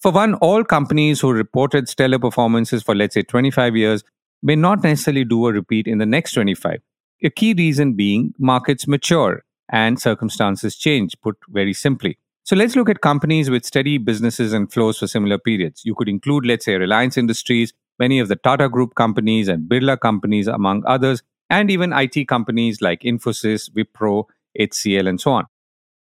For 0.00 0.12
one, 0.12 0.34
all 0.34 0.64
companies 0.64 1.20
who 1.20 1.32
reported 1.32 1.88
stellar 1.88 2.18
performances 2.18 2.82
for, 2.82 2.94
let's 2.94 3.14
say, 3.14 3.22
25 3.22 3.76
years 3.76 4.04
may 4.42 4.56
not 4.56 4.82
necessarily 4.82 5.24
do 5.24 5.46
a 5.46 5.52
repeat 5.52 5.86
in 5.86 5.98
the 5.98 6.06
next 6.06 6.32
25. 6.32 6.80
A 7.22 7.30
key 7.30 7.52
reason 7.52 7.94
being 7.94 8.32
markets 8.38 8.86
mature 8.86 9.42
and 9.68 10.00
circumstances 10.00 10.76
change, 10.76 11.14
put 11.22 11.36
very 11.48 11.72
simply. 11.74 12.18
So 12.50 12.56
let's 12.56 12.74
look 12.74 12.88
at 12.88 13.00
companies 13.00 13.48
with 13.48 13.64
steady 13.64 13.96
businesses 13.96 14.52
and 14.52 14.72
flows 14.72 14.98
for 14.98 15.06
similar 15.06 15.38
periods. 15.38 15.82
You 15.84 15.94
could 15.94 16.08
include, 16.08 16.44
let's 16.44 16.64
say, 16.64 16.74
Reliance 16.74 17.16
Industries, 17.16 17.72
many 18.00 18.18
of 18.18 18.26
the 18.26 18.34
Tata 18.34 18.68
Group 18.68 18.96
companies 18.96 19.46
and 19.46 19.70
Birla 19.70 20.00
companies, 20.00 20.48
among 20.48 20.82
others, 20.84 21.22
and 21.48 21.70
even 21.70 21.92
IT 21.92 22.26
companies 22.26 22.80
like 22.80 23.02
Infosys, 23.02 23.70
Wipro, 23.70 24.24
HCL, 24.58 25.08
and 25.08 25.20
so 25.20 25.30
on. 25.30 25.46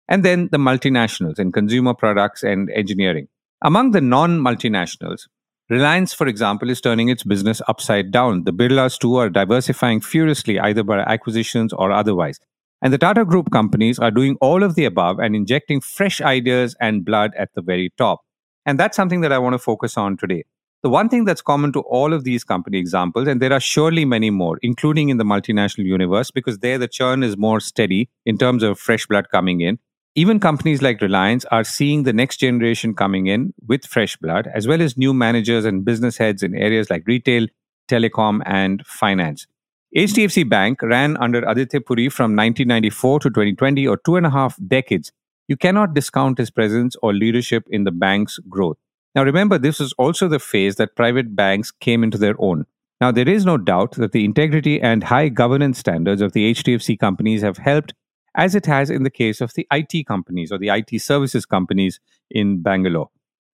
And 0.09 0.27
then 0.27 0.51
the 0.53 0.59
multinationals 0.59 1.39
in 1.39 1.53
consumer 1.53 1.95
products 1.95 2.43
and 2.43 2.69
engineering. 2.69 3.29
Among 3.63 3.93
the 3.93 4.03
non 4.03 4.39
multinationals, 4.39 5.29
Reliance, 5.71 6.13
for 6.13 6.27
example, 6.27 6.69
is 6.69 6.83
turning 6.83 7.09
its 7.09 7.23
business 7.23 7.63
upside 7.67 8.11
down. 8.11 8.45
The 8.45 8.53
Birlas 8.53 8.99
too 8.99 9.17
are 9.17 9.31
diversifying 9.31 10.03
furiously, 10.03 10.61
either 10.61 10.83
by 10.83 10.99
acquisitions 10.99 11.73
or 11.73 11.93
otherwise. 11.93 12.41
And 12.87 12.93
the 12.93 12.99
Tata 12.99 13.25
Group 13.25 13.51
companies 13.51 13.99
are 13.99 14.13
doing 14.13 14.37
all 14.41 14.63
of 14.63 14.77
the 14.77 14.85
above 14.85 15.19
and 15.19 15.35
injecting 15.35 15.81
fresh 15.81 16.21
ideas 16.21 16.77
and 16.81 17.05
blood 17.05 17.33
at 17.37 17.53
the 17.57 17.61
very 17.61 17.93
top. 17.99 18.21
And 18.65 18.79
that's 18.79 18.95
something 18.95 19.23
that 19.23 19.33
I 19.33 19.39
want 19.39 19.55
to 19.55 19.59
focus 19.59 19.97
on 19.97 20.17
today. 20.17 20.45
The 20.85 20.89
one 20.89 21.09
thing 21.09 21.25
that's 21.25 21.43
common 21.43 21.73
to 21.73 21.81
all 21.81 22.13
of 22.13 22.23
these 22.23 22.45
company 22.45 22.79
examples, 22.79 23.27
and 23.27 23.43
there 23.43 23.53
are 23.53 23.59
surely 23.59 24.05
many 24.05 24.31
more, 24.31 24.61
including 24.63 25.09
in 25.09 25.17
the 25.17 25.25
multinational 25.25 25.85
universe, 25.85 26.31
because 26.31 26.59
there 26.59 26.79
the 26.79 26.87
churn 26.87 27.25
is 27.25 27.37
more 27.37 27.59
steady 27.59 28.09
in 28.25 28.39
terms 28.39 28.63
of 28.63 28.79
fresh 28.79 29.05
blood 29.05 29.31
coming 29.33 29.63
in. 29.63 29.81
Even 30.15 30.39
companies 30.39 30.81
like 30.81 31.01
Reliance 31.01 31.45
are 31.47 31.65
seeing 31.65 32.05
the 32.05 32.13
next 32.13 32.37
generation 32.37 32.95
coming 32.95 33.27
in 33.27 33.53
with 33.67 33.85
fresh 33.85 34.17
blood, 34.17 34.49
as 34.55 34.69
well 34.69 34.81
as 34.81 34.97
new 34.97 35.13
managers 35.13 35.65
and 35.65 35.85
business 35.85 36.19
heads 36.19 36.41
in 36.41 36.55
areas 36.55 36.89
like 36.89 37.03
retail, 37.09 37.49
telecom, 37.89 38.43
and 38.47 38.87
finance. 38.87 39.49
HDFC 39.97 40.47
Bank 40.47 40.83
ran 40.83 41.17
under 41.17 41.39
Aditya 41.49 41.81
Puri 41.81 42.11
from 42.11 42.37
1994 42.37 43.21
to 43.21 43.31
2020, 43.31 43.87
or 43.87 43.97
two 43.97 44.17
and 44.17 44.27
a 44.27 44.31
half 44.31 44.59
decades. 44.69 45.11
You 45.49 45.57
cannot 45.57 45.95
discount 45.95 46.37
his 46.37 46.51
presence 46.51 46.97
or 47.03 47.15
leadership 47.15 47.65
in 47.71 47.85
the 47.85 47.91
bank's 47.91 48.39
growth. 48.41 48.77
Now, 49.15 49.23
remember, 49.23 49.57
this 49.57 49.81
was 49.81 49.95
also 49.95 50.29
the 50.29 50.39
phase 50.39 50.77
that 50.77 50.97
private 50.97 51.35
banks 51.35 51.71
came 51.71 52.05
into 52.05 52.19
their 52.19 52.35
own. 52.39 52.67
Now, 53.01 53.11
there 53.11 53.27
is 53.27 53.47
no 53.47 53.57
doubt 53.57 53.93
that 53.93 54.13
the 54.13 54.27
integrity 54.27 54.83
and 54.83 55.05
high 55.05 55.31
governance 55.31 55.79
standards 55.79 56.21
of 56.21 56.35
the 56.35 56.53
HDFC 56.53 56.99
companies 56.99 57.41
have 57.41 57.57
helped, 57.57 57.95
as 58.35 58.55
it 58.55 58.67
has 58.67 58.91
in 58.91 59.03
the 59.03 59.09
case 59.09 59.41
of 59.41 59.55
the 59.55 59.67
IT 59.73 60.07
companies 60.07 60.53
or 60.53 60.59
the 60.59 60.69
IT 60.69 61.01
services 61.01 61.47
companies 61.47 62.01
in 62.31 62.61
Bangalore. 62.61 63.09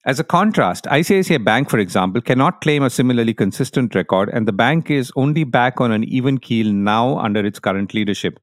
As 0.04 0.18
a 0.18 0.24
contrast, 0.24 0.86
ICICI 0.86 1.44
Bank, 1.44 1.70
for 1.70 1.78
example, 1.78 2.20
cannot 2.20 2.60
claim 2.60 2.82
a 2.82 2.90
similarly 2.90 3.32
consistent 3.32 3.94
record, 3.94 4.30
and 4.32 4.48
the 4.48 4.52
bank 4.52 4.90
is 4.90 5.12
only 5.14 5.44
back 5.44 5.80
on 5.80 5.92
an 5.92 6.02
even 6.02 6.38
keel 6.38 6.72
now 6.72 7.18
under 7.18 7.46
its 7.46 7.60
current 7.60 7.94
leadership. 7.94 8.40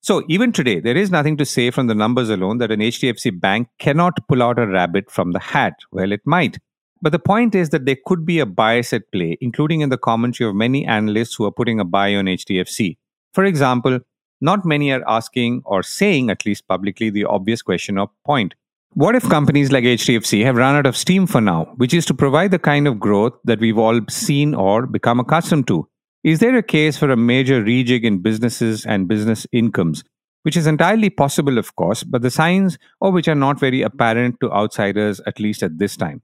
So, 0.00 0.22
even 0.28 0.52
today, 0.52 0.80
there 0.80 0.96
is 0.96 1.10
nothing 1.10 1.36
to 1.36 1.44
say 1.44 1.70
from 1.70 1.86
the 1.86 1.94
numbers 1.94 2.30
alone 2.30 2.56
that 2.58 2.70
an 2.70 2.80
HDFC 2.80 3.38
bank 3.38 3.68
cannot 3.78 4.26
pull 4.26 4.42
out 4.42 4.58
a 4.58 4.66
rabbit 4.66 5.10
from 5.10 5.32
the 5.32 5.38
hat. 5.38 5.74
Well, 5.92 6.12
it 6.12 6.22
might. 6.24 6.58
But 7.02 7.12
the 7.12 7.18
point 7.18 7.54
is 7.54 7.68
that 7.70 7.84
there 7.84 7.98
could 8.06 8.24
be 8.24 8.38
a 8.38 8.46
bias 8.46 8.94
at 8.94 9.12
play, 9.12 9.36
including 9.42 9.82
in 9.82 9.90
the 9.90 9.98
commentary 9.98 10.48
of 10.48 10.56
many 10.56 10.86
analysts 10.86 11.34
who 11.34 11.44
are 11.44 11.52
putting 11.52 11.78
a 11.78 11.84
buy 11.84 12.14
on 12.14 12.24
HDFC. 12.24 12.96
For 13.34 13.44
example, 13.44 14.00
not 14.40 14.64
many 14.64 14.90
are 14.90 15.06
asking 15.06 15.60
or 15.66 15.82
saying, 15.82 16.30
at 16.30 16.46
least 16.46 16.66
publicly, 16.66 17.10
the 17.10 17.26
obvious 17.26 17.60
question 17.60 17.98
of 17.98 18.08
point. 18.24 18.54
What 18.94 19.14
if 19.14 19.26
companies 19.26 19.72
like 19.72 19.84
HDFC 19.84 20.44
have 20.44 20.56
run 20.56 20.76
out 20.76 20.84
of 20.84 20.98
steam 20.98 21.26
for 21.26 21.40
now, 21.40 21.72
which 21.76 21.94
is 21.94 22.04
to 22.06 22.14
provide 22.14 22.50
the 22.50 22.58
kind 22.58 22.86
of 22.86 23.00
growth 23.00 23.32
that 23.44 23.58
we've 23.58 23.78
all 23.78 24.00
seen 24.10 24.54
or 24.54 24.86
become 24.86 25.18
accustomed 25.18 25.66
to? 25.68 25.88
Is 26.22 26.40
there 26.40 26.54
a 26.58 26.62
case 26.62 26.98
for 26.98 27.10
a 27.10 27.16
major 27.16 27.64
rejig 27.64 28.02
in 28.02 28.18
businesses 28.20 28.84
and 28.84 29.08
business 29.08 29.46
incomes? 29.50 30.04
Which 30.42 30.58
is 30.58 30.66
entirely 30.66 31.08
possible, 31.08 31.56
of 31.56 31.74
course, 31.74 32.02
but 32.04 32.20
the 32.20 32.30
signs 32.30 32.76
of 33.00 33.14
which 33.14 33.28
are 33.28 33.34
not 33.34 33.58
very 33.58 33.80
apparent 33.80 34.36
to 34.40 34.52
outsiders, 34.52 35.22
at 35.26 35.40
least 35.40 35.62
at 35.62 35.78
this 35.78 35.96
time. 35.96 36.20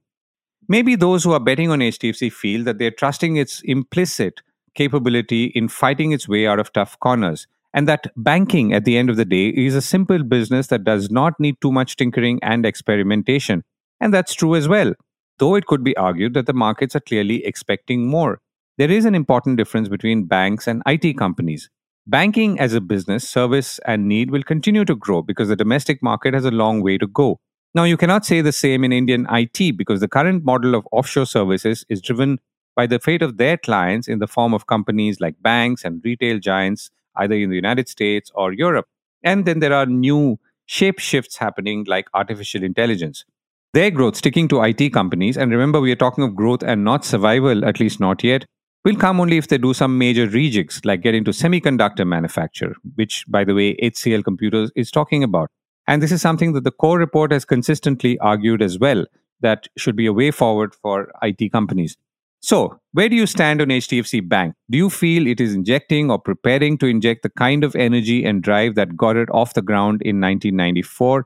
Maybe 0.67 0.95
those 0.95 1.23
who 1.23 1.31
are 1.31 1.39
betting 1.39 1.71
on 1.71 1.79
HDFC 1.79 2.31
feel 2.31 2.63
that 2.65 2.77
they're 2.77 2.91
trusting 2.91 3.37
its 3.37 3.63
implicit 3.65 4.41
capability 4.75 5.45
in 5.55 5.69
fighting 5.69 6.11
its 6.11 6.29
way 6.29 6.45
out 6.45 6.59
of 6.59 6.71
tough 6.71 6.99
corners, 6.99 7.47
and 7.73 7.87
that 7.87 8.07
banking 8.15 8.73
at 8.73 8.85
the 8.85 8.97
end 8.97 9.09
of 9.09 9.17
the 9.17 9.25
day 9.25 9.49
is 9.49 9.75
a 9.75 9.81
simple 9.81 10.23
business 10.23 10.67
that 10.67 10.83
does 10.83 11.09
not 11.09 11.39
need 11.39 11.55
too 11.61 11.71
much 11.71 11.95
tinkering 11.95 12.39
and 12.41 12.65
experimentation. 12.65 13.63
And 13.99 14.13
that's 14.13 14.33
true 14.33 14.55
as 14.55 14.67
well, 14.67 14.93
though 15.37 15.55
it 15.55 15.65
could 15.65 15.83
be 15.83 15.95
argued 15.97 16.33
that 16.33 16.45
the 16.45 16.53
markets 16.53 16.95
are 16.95 17.01
clearly 17.01 17.45
expecting 17.45 18.07
more 18.07 18.39
there 18.79 18.89
is 18.89 19.03
an 19.03 19.13
important 19.13 19.57
difference 19.57 19.89
between 19.89 20.23
banks 20.23 20.65
and 20.65 20.81
IT 20.85 21.17
companies. 21.17 21.69
Banking 22.07 22.57
as 22.61 22.73
a 22.73 22.79
business, 22.79 23.27
service, 23.27 23.77
and 23.85 24.07
need 24.07 24.31
will 24.31 24.41
continue 24.41 24.85
to 24.85 24.95
grow 24.95 25.21
because 25.21 25.49
the 25.49 25.57
domestic 25.57 26.01
market 26.01 26.33
has 26.33 26.45
a 26.45 26.51
long 26.51 26.81
way 26.81 26.97
to 26.97 27.05
go. 27.05 27.41
Now, 27.75 27.83
you 27.83 27.97
cannot 27.97 28.25
say 28.25 28.39
the 28.39 28.53
same 28.53 28.85
in 28.85 28.93
Indian 28.93 29.27
IT 29.29 29.75
because 29.77 29.99
the 29.99 30.07
current 30.07 30.45
model 30.45 30.75
of 30.75 30.87
offshore 30.93 31.25
services 31.25 31.83
is 31.89 32.01
driven 32.01 32.39
by 32.73 32.87
the 32.87 32.99
fate 32.99 33.21
of 33.21 33.35
their 33.35 33.57
clients 33.57 34.07
in 34.07 34.19
the 34.19 34.27
form 34.27 34.53
of 34.53 34.65
companies 34.65 35.19
like 35.19 35.35
banks 35.41 35.83
and 35.83 36.01
retail 36.05 36.39
giants, 36.39 36.89
either 37.19 37.35
in 37.35 37.49
the 37.49 37.55
United 37.55 37.87
States 37.87 38.31
or 38.33 38.53
Europe. 38.53 38.87
And 39.23 39.45
then 39.45 39.59
there 39.59 39.73
are 39.73 39.85
new 39.85 40.39
shape 40.65 40.99
shifts 40.99 41.37
happening 41.37 41.85
like 41.87 42.07
artificial 42.13 42.63
intelligence. 42.63 43.25
Their 43.73 43.91
growth 43.91 44.15
sticking 44.15 44.47
to 44.47 44.63
IT 44.63 44.93
companies, 44.93 45.37
and 45.37 45.51
remember, 45.51 45.79
we 45.79 45.91
are 45.91 45.95
talking 46.03 46.23
of 46.23 46.35
growth 46.35 46.63
and 46.63 46.83
not 46.83 47.05
survival, 47.05 47.65
at 47.65 47.79
least 47.79 47.99
not 47.99 48.23
yet, 48.23 48.45
will 48.83 48.95
come 48.95 49.19
only 49.19 49.37
if 49.37 49.47
they 49.47 49.57
do 49.57 49.73
some 49.73 49.97
major 49.97 50.27
rejigs, 50.27 50.83
like 50.85 51.01
get 51.01 51.13
into 51.13 51.31
semiconductor 51.31 52.07
manufacture, 52.07 52.75
which, 52.95 53.25
by 53.27 53.43
the 53.43 53.53
way, 53.53 53.75
HCL 53.75 54.23
Computers 54.23 54.71
is 54.75 54.89
talking 54.89 55.23
about. 55.23 55.49
And 55.87 56.01
this 56.01 56.11
is 56.11 56.21
something 56.21 56.53
that 56.53 56.63
the 56.63 56.71
core 56.71 56.97
report 56.97 57.31
has 57.31 57.45
consistently 57.45 58.17
argued 58.19 58.61
as 58.61 58.79
well 58.79 59.05
that 59.41 59.67
should 59.77 59.95
be 59.95 60.05
a 60.05 60.13
way 60.13 60.31
forward 60.31 60.75
for 60.75 61.11
IT 61.21 61.51
companies. 61.51 61.97
So, 62.41 62.79
where 62.93 63.09
do 63.09 63.15
you 63.15 63.27
stand 63.27 63.61
on 63.61 63.67
HDFC 63.67 64.27
Bank? 64.27 64.55
Do 64.69 64.77
you 64.77 64.89
feel 64.89 65.27
it 65.27 65.41
is 65.41 65.53
injecting 65.53 66.09
or 66.09 66.19
preparing 66.19 66.77
to 66.77 66.85
inject 66.85 67.23
the 67.23 67.29
kind 67.29 67.63
of 67.63 67.75
energy 67.75 68.23
and 68.23 68.41
drive 68.41 68.75
that 68.75 68.95
got 68.95 69.17
it 69.17 69.29
off 69.31 69.53
the 69.53 69.61
ground 69.61 70.01
in 70.03 70.21
1994? 70.21 71.25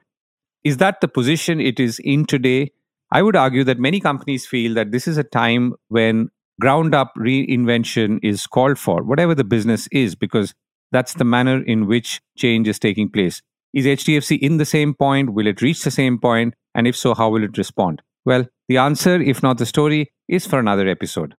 Is 0.63 0.77
that 0.77 1.01
the 1.01 1.08
position 1.08 1.60
it 1.62 1.79
is 1.79 2.00
in 2.00 2.25
today? 2.25 2.72
I 3.12 3.22
would 3.22 3.36
argue 3.36 3.63
that 3.65 3.79
many 3.79 4.00
companies 4.00 4.48
feel 4.48 4.74
that 4.74 4.91
this 4.91 5.08
is 5.08 5.17
a 5.17 5.24
time 5.24 5.75
when 5.89 6.29
ground 6.60 6.96
up 6.96 7.13
reinvention 7.15 8.20
is 8.24 8.48
called 8.48 8.79
for, 8.79 9.03
whatever 9.03 9.36
the 9.36 9.43
business 9.43 9.88
is, 9.91 10.15
because 10.15 10.55
that's 10.91 11.13
the 11.13 11.25
manner 11.25 11.62
in 11.63 11.86
which 11.86 12.22
change 12.38 12.67
is 12.67 12.79
taking 12.79 13.10
place. 13.10 13.41
Is 13.74 13.86
HDFC 13.86 14.39
in 14.39 14.58
the 14.58 14.65
same 14.65 14.93
point? 14.93 15.34
Will 15.34 15.48
it 15.48 15.62
reach 15.62 15.84
the 15.84 15.91
same 15.91 16.20
point? 16.20 16.55
And 16.74 16.88
if 16.88 16.96
so, 16.96 17.13
how 17.13 17.29
will 17.29 17.43
it 17.43 17.58
respond? 17.58 18.01
Well, 18.25 18.48
the 18.67 18.77
answer, 18.77 19.22
if 19.22 19.43
not 19.43 19.58
the 19.58 19.65
story, 19.65 20.12
is 20.27 20.48
for 20.48 20.60
another 20.60 20.88
episode. 20.88 21.36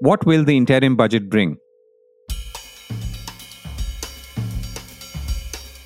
What 0.00 0.24
will 0.26 0.44
the 0.44 0.56
interim 0.56 0.96
budget 0.96 1.28
bring? 1.28 1.58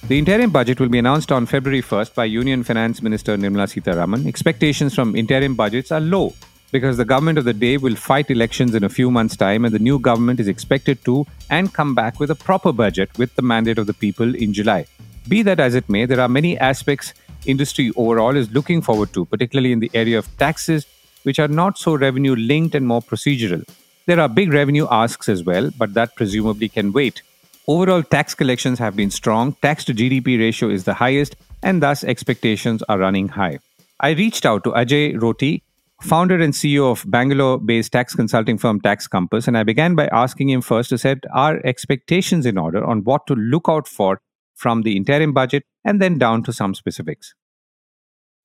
The 0.09 0.19
interim 0.19 0.51
budget 0.51 0.79
will 0.79 0.89
be 0.89 0.99
announced 0.99 1.33
on 1.33 1.47
February 1.47 1.83
1st 1.83 2.15
by 2.15 2.27
Union 2.27 2.63
Finance 2.63 3.03
Minister 3.03 3.37
Nirmala 3.37 3.67
Sitharaman. 3.67 4.27
Expectations 4.27 4.95
from 4.95 5.17
interim 5.17 5.55
budgets 5.55 5.91
are 5.91 6.01
low 6.01 6.33
because 6.71 6.97
the 6.97 7.05
government 7.05 7.39
of 7.39 7.45
the 7.45 7.53
day 7.53 7.77
will 7.77 7.97
fight 7.97 8.31
elections 8.31 8.75
in 8.75 8.85
a 8.85 8.89
few 8.89 9.11
months' 9.11 9.37
time 9.37 9.65
and 9.65 9.75
the 9.75 9.79
new 9.79 9.99
government 9.99 10.41
is 10.41 10.49
expected 10.49 11.05
to 11.05 11.27
and 11.51 11.73
come 11.73 11.95
back 11.95 12.21
with 12.21 12.31
a 12.31 12.35
proper 12.35 12.73
budget 12.73 13.11
with 13.19 13.35
the 13.35 13.43
mandate 13.43 13.79
of 13.79 13.87
the 13.87 13.95
people 13.95 14.35
in 14.35 14.53
July. 14.53 14.87
Be 15.29 15.43
that 15.43 15.59
as 15.59 15.75
it 15.75 15.89
may, 15.89 16.07
there 16.07 16.21
are 16.21 16.29
many 16.29 16.57
aspects 16.59 17.13
industry 17.47 17.93
overall 17.97 18.37
is 18.37 18.51
looking 18.53 18.81
forward 18.81 19.13
to, 19.15 19.25
particularly 19.25 19.73
in 19.73 19.81
the 19.81 19.91
area 19.93 20.19
of 20.19 20.37
taxes, 20.39 20.87
which 21.25 21.39
are 21.39 21.49
not 21.49 21.79
so 21.79 21.97
revenue 21.97 22.37
linked 22.37 22.75
and 22.75 22.87
more 22.87 23.03
procedural. 23.03 23.69
There 24.07 24.21
are 24.21 24.29
big 24.29 24.53
revenue 24.53 24.87
asks 24.89 25.29
as 25.29 25.43
well, 25.43 25.71
but 25.77 25.95
that 25.95 26.15
presumably 26.15 26.69
can 26.69 26.93
wait. 26.93 27.23
Overall, 27.67 28.05
tax 28.05 28.35
collections 28.35 28.79
have 28.79 28.95
been 28.95 29.11
strong, 29.11 29.55
tax 29.63 29.85
to 29.87 29.95
GDP 29.95 30.39
ratio 30.39 30.69
is 30.69 30.85
the 30.85 30.95
highest, 30.95 31.35
and 31.61 31.83
thus 31.83 32.05
expectations 32.05 32.85
are 32.89 32.99
running 32.99 33.27
high. 33.27 33.59
I 33.99 34.11
reached 34.11 34.47
out 34.47 34.63
to 34.63 34.71
Ajay 34.71 35.19
Rotti, 35.21 35.63
founder 36.03 36.41
and 36.41 36.53
CEO 36.53 36.93
of 36.93 37.05
Bangalore 37.11 37.59
based 37.59 37.91
tax 37.91 38.15
consulting 38.15 38.59
firm 38.59 38.81
Tax 38.81 39.09
Compass, 39.09 39.49
and 39.49 39.59
I 39.59 39.65
began 39.65 39.97
by 39.97 40.07
asking 40.13 40.51
him 40.51 40.61
first 40.61 40.91
to 40.91 40.99
set 40.99 41.25
our 41.33 41.61
expectations 41.65 42.47
in 42.47 42.57
order 42.59 42.85
on 42.85 43.03
what 43.03 43.27
to 43.27 43.35
look 43.35 43.65
out 43.69 43.89
for 43.89 44.21
from 44.57 44.83
the 44.83 44.97
interim 44.97 45.33
budget 45.33 45.63
and 45.85 46.03
then 46.03 46.19
down 46.19 46.43
to 46.43 46.53
some 46.53 46.75
specifics. 46.75 47.35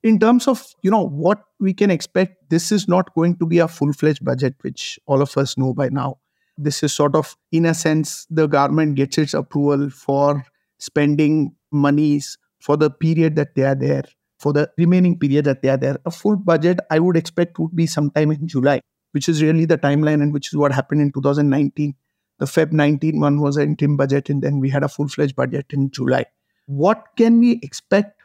In 0.04 0.20
terms 0.20 0.48
of 0.48 0.64
you 0.84 0.92
know 0.92 1.08
what 1.08 1.42
we 1.60 1.74
can 1.74 1.90
expect, 1.90 2.50
this 2.50 2.72
is 2.72 2.88
not 2.88 3.14
going 3.16 3.38
to 3.38 3.46
be 3.48 3.60
a 3.60 3.68
full-fledged 3.68 4.24
budget, 4.24 4.56
which 4.62 5.00
all 5.08 5.22
of 5.22 5.36
us 5.38 5.58
know 5.58 5.74
by 5.74 5.90
now 5.90 6.18
this 6.58 6.84
is 6.84 6.94
sort 6.94 7.16
of, 7.16 7.36
in 7.52 7.66
a 7.66 7.74
sense, 7.74 8.28
the 8.30 8.48
government 8.48 8.96
gets 8.96 9.18
its 9.18 9.34
approval 9.34 9.90
for 9.90 10.44
spending 10.80 11.56
monies 11.72 12.38
for 12.60 12.78
the 12.78 12.90
period 12.90 13.36
that 13.36 13.56
they 13.56 13.64
are 13.64 13.76
there, 13.76 14.04
for 14.40 14.54
the 14.54 14.70
remaining 14.78 15.18
period 15.18 15.46
that 15.46 15.62
they 15.62 15.70
are 15.70 15.78
there. 15.78 15.98
A 16.06 16.12
full 16.12 16.36
budget, 16.36 16.80
I 16.90 17.00
would 17.00 17.18
expect, 17.18 17.58
would 17.60 17.76
be 17.76 17.88
sometime 17.88 18.32
in 18.32 18.48
July, 18.48 18.82
which 19.12 19.28
is 19.28 19.42
really 19.42 19.66
the 19.66 19.78
timeline 19.78 20.22
and 20.22 20.34
which 20.34 20.54
is 20.54 20.58
what 20.58 20.72
happened 20.72 21.02
in 21.02 21.12
2019. 21.12 21.96
The 22.42 22.48
Feb 22.48 22.72
19 22.72 23.20
one 23.20 23.40
was 23.40 23.56
an 23.56 23.70
interim 23.70 23.98
budget, 23.98 24.28
and 24.28 24.42
then 24.42 24.60
we 24.60 24.68
had 24.68 24.84
a 24.84 24.90
full 24.90 25.08
fledged 25.08 25.36
budget 25.36 25.68
in 25.70 25.92
July. 25.92 26.26
What 26.66 27.06
can 27.16 27.40
we 27.40 27.60
expect 27.62 28.20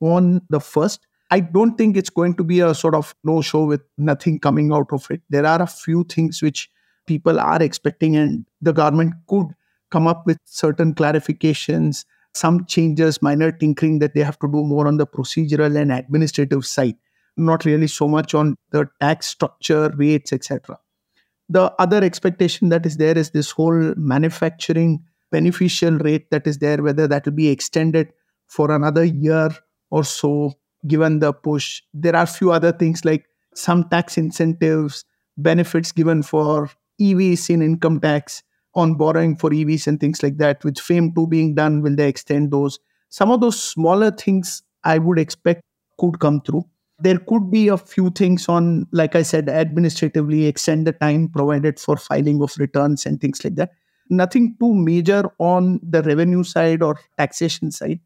on 0.00 0.40
the 0.48 0.58
first? 0.58 1.06
I 1.30 1.40
don't 1.40 1.76
think 1.76 1.94
it's 1.94 2.08
going 2.08 2.36
to 2.36 2.44
be 2.44 2.60
a 2.60 2.74
sort 2.74 2.94
of 2.94 3.14
no 3.24 3.42
show 3.42 3.66
with 3.66 3.82
nothing 3.98 4.38
coming 4.40 4.72
out 4.72 4.90
of 4.90 5.10
it. 5.10 5.20
There 5.28 5.44
are 5.44 5.60
a 5.60 5.66
few 5.66 6.04
things 6.04 6.40
which 6.40 6.70
people 7.06 7.38
are 7.38 7.62
expecting, 7.62 8.16
and 8.16 8.46
the 8.62 8.72
government 8.72 9.12
could 9.28 9.48
come 9.90 10.06
up 10.06 10.24
with 10.24 10.38
certain 10.46 10.94
clarifications, 10.94 12.06
some 12.32 12.64
changes, 12.64 13.20
minor 13.20 13.52
tinkering 13.52 13.98
that 13.98 14.14
they 14.14 14.22
have 14.22 14.38
to 14.38 14.46
do 14.46 14.64
more 14.64 14.88
on 14.88 14.96
the 14.96 15.06
procedural 15.06 15.78
and 15.78 15.92
administrative 15.92 16.64
side, 16.64 16.96
not 17.36 17.66
really 17.66 17.86
so 17.86 18.08
much 18.08 18.32
on 18.32 18.56
the 18.70 18.88
tax 18.98 19.26
structure, 19.26 19.90
rates, 19.94 20.32
etc. 20.32 20.78
The 21.48 21.72
other 21.78 22.04
expectation 22.04 22.68
that 22.68 22.84
is 22.84 22.96
there 22.96 23.16
is 23.16 23.30
this 23.30 23.50
whole 23.50 23.94
manufacturing 23.96 25.04
beneficial 25.30 25.98
rate 25.98 26.30
that 26.30 26.46
is 26.46 26.58
there, 26.58 26.82
whether 26.82 27.06
that 27.06 27.24
will 27.24 27.32
be 27.32 27.48
extended 27.48 28.12
for 28.46 28.70
another 28.70 29.04
year 29.04 29.50
or 29.90 30.04
so, 30.04 30.54
given 30.86 31.18
the 31.18 31.32
push. 31.32 31.82
There 31.94 32.14
are 32.16 32.24
a 32.24 32.26
few 32.26 32.52
other 32.52 32.72
things 32.72 33.04
like 33.04 33.26
some 33.54 33.88
tax 33.88 34.16
incentives, 34.18 35.04
benefits 35.36 35.92
given 35.92 36.22
for 36.22 36.70
EVs 37.00 37.50
in 37.50 37.62
income 37.62 38.00
tax 38.00 38.42
on 38.74 38.94
borrowing 38.94 39.36
for 39.36 39.50
EVs 39.50 39.86
and 39.86 39.98
things 39.98 40.22
like 40.22 40.36
that, 40.38 40.62
with 40.64 40.78
FAME 40.78 41.14
2 41.14 41.26
being 41.26 41.54
done, 41.54 41.82
will 41.82 41.96
they 41.96 42.08
extend 42.08 42.50
those? 42.50 42.78
Some 43.08 43.30
of 43.30 43.40
those 43.40 43.62
smaller 43.62 44.10
things 44.10 44.62
I 44.84 44.98
would 44.98 45.18
expect 45.18 45.62
could 45.98 46.20
come 46.20 46.40
through. 46.42 46.64
There 47.00 47.18
could 47.18 47.50
be 47.50 47.68
a 47.68 47.76
few 47.76 48.10
things 48.10 48.48
on, 48.48 48.86
like 48.92 49.14
I 49.14 49.22
said, 49.22 49.48
administratively 49.48 50.46
extend 50.46 50.86
the 50.86 50.92
time 50.92 51.28
provided 51.28 51.78
for 51.78 51.96
filing 51.96 52.42
of 52.42 52.56
returns 52.58 53.06
and 53.06 53.20
things 53.20 53.44
like 53.44 53.54
that. 53.54 53.70
Nothing 54.10 54.56
too 54.58 54.74
major 54.74 55.24
on 55.38 55.78
the 55.82 56.02
revenue 56.02 56.42
side 56.42 56.82
or 56.82 56.98
taxation 57.16 57.70
side. 57.70 58.00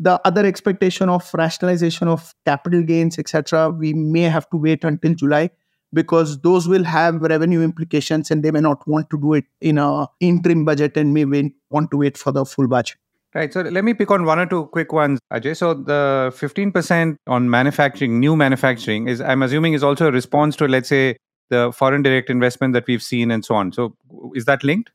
The 0.00 0.20
other 0.24 0.44
expectation 0.44 1.08
of 1.08 1.30
rationalization 1.34 2.08
of 2.08 2.34
capital 2.44 2.82
gains, 2.82 3.18
etc., 3.18 3.70
we 3.70 3.92
may 3.92 4.22
have 4.22 4.50
to 4.50 4.56
wait 4.56 4.82
until 4.82 5.14
July 5.14 5.50
because 5.92 6.40
those 6.40 6.66
will 6.66 6.84
have 6.84 7.20
revenue 7.22 7.62
implications 7.62 8.30
and 8.30 8.42
they 8.42 8.50
may 8.50 8.60
not 8.60 8.88
want 8.88 9.10
to 9.10 9.18
do 9.20 9.34
it 9.34 9.44
in 9.60 9.78
a 9.78 10.06
interim 10.18 10.64
budget 10.64 10.96
and 10.96 11.14
may 11.14 11.24
want 11.70 11.90
to 11.92 11.98
wait 11.98 12.16
for 12.16 12.32
the 12.32 12.44
full 12.44 12.66
budget. 12.66 12.96
Right. 13.34 13.50
So 13.52 13.62
let 13.62 13.82
me 13.82 13.94
pick 13.94 14.10
on 14.10 14.26
one 14.26 14.38
or 14.38 14.46
two 14.46 14.66
quick 14.66 14.92
ones, 14.92 15.18
Ajay. 15.32 15.56
So 15.56 15.72
the 15.72 16.30
15% 16.34 17.16
on 17.26 17.48
manufacturing, 17.48 18.20
new 18.20 18.36
manufacturing, 18.36 19.08
is 19.08 19.22
I'm 19.22 19.42
assuming 19.42 19.72
is 19.72 19.82
also 19.82 20.08
a 20.08 20.12
response 20.12 20.54
to, 20.56 20.68
let's 20.68 20.90
say, 20.90 21.16
the 21.48 21.72
foreign 21.72 22.02
direct 22.02 22.28
investment 22.28 22.74
that 22.74 22.86
we've 22.86 23.02
seen 23.02 23.30
and 23.30 23.42
so 23.44 23.54
on. 23.54 23.72
So 23.72 23.96
is 24.34 24.44
that 24.44 24.62
linked? 24.62 24.90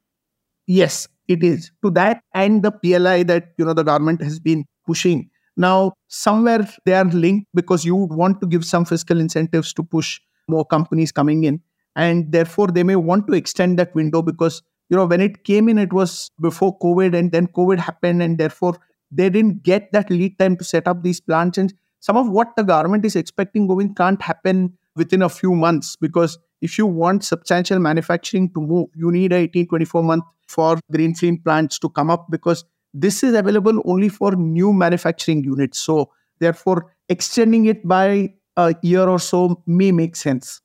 Yes, 0.68 1.08
it 1.28 1.44
is. 1.44 1.72
To 1.84 1.90
that 1.92 2.22
and 2.34 2.62
the 2.62 2.72
PLI 2.72 3.24
that 3.24 3.54
you 3.58 3.66
know 3.66 3.74
the 3.74 3.84
government 3.84 4.22
has 4.22 4.40
been 4.40 4.66
pushing. 4.86 5.30
Now, 5.56 5.94
somewhere 6.08 6.68
they 6.86 6.94
are 6.94 7.06
linked 7.06 7.48
because 7.56 7.86
you 7.86 7.96
would 7.96 8.14
want 8.14 8.40
to 8.42 8.48
give 8.48 8.66
some 8.66 8.86
fiscal 8.86 9.20
incentives 9.20 9.74
to 9.74 9.84
push 9.84 10.20
more 10.48 10.66
companies 10.66 11.12
coming 11.12 11.44
in 11.44 11.62
and 11.96 12.32
therefore 12.32 12.68
they 12.68 12.84
may 12.84 12.96
want 12.96 13.28
to 13.28 13.34
extend 13.34 13.78
that 13.80 13.94
window 13.96 14.22
because 14.22 14.62
you 14.90 14.98
know 14.98 15.06
when 15.06 15.22
it 15.22 15.44
came 15.44 15.70
in 15.70 15.78
it 15.78 15.94
was 15.94 16.30
before 16.42 16.78
covid 16.80 17.18
and 17.18 17.32
then 17.32 17.48
covid 17.48 17.80
happened 17.80 18.22
and 18.22 18.38
therefore 18.38 18.78
they 19.12 19.30
didn't 19.30 19.64
get 19.64 19.92
that 19.92 20.10
lead 20.10 20.38
time 20.40 20.58
to 20.58 20.64
set 20.64 20.88
up 20.88 21.04
these 21.04 21.20
plants 21.20 21.58
and 21.58 21.74
some 22.00 22.18
of 22.18 22.30
what 22.30 22.56
the 22.56 22.64
government 22.64 23.06
is 23.06 23.16
expecting 23.16 23.68
going 23.68 23.94
can't 23.96 24.22
happen 24.22 24.72
within 24.96 25.22
a 25.22 25.30
few 25.30 25.54
months 25.54 25.96
because 25.96 26.38
if 26.62 26.78
you 26.78 26.86
want 26.86 27.24
substantial 27.24 27.80
manufacturing 27.80 28.52
to 28.54 28.62
move 28.62 28.88
you 28.96 29.12
need 29.12 29.34
a 29.34 29.38
18 29.38 29.68
24 29.68 30.04
month 30.04 30.24
for 30.48 30.80
greenfield 30.92 31.44
plants 31.44 31.80
to 31.80 31.90
come 31.90 32.10
up 32.10 32.28
because 32.30 32.66
this 32.94 33.24
is 33.24 33.34
available 33.34 33.82
only 33.86 34.10
for 34.10 34.36
new 34.36 34.74
manufacturing 34.74 35.44
units 35.44 35.80
so 35.80 36.10
therefore 36.40 36.94
extending 37.10 37.66
it 37.66 37.88
by 37.88 38.34
a 38.58 38.76
year 38.82 39.08
or 39.08 39.20
so 39.20 39.62
may 39.66 39.92
make 39.92 40.16
sense. 40.16 40.62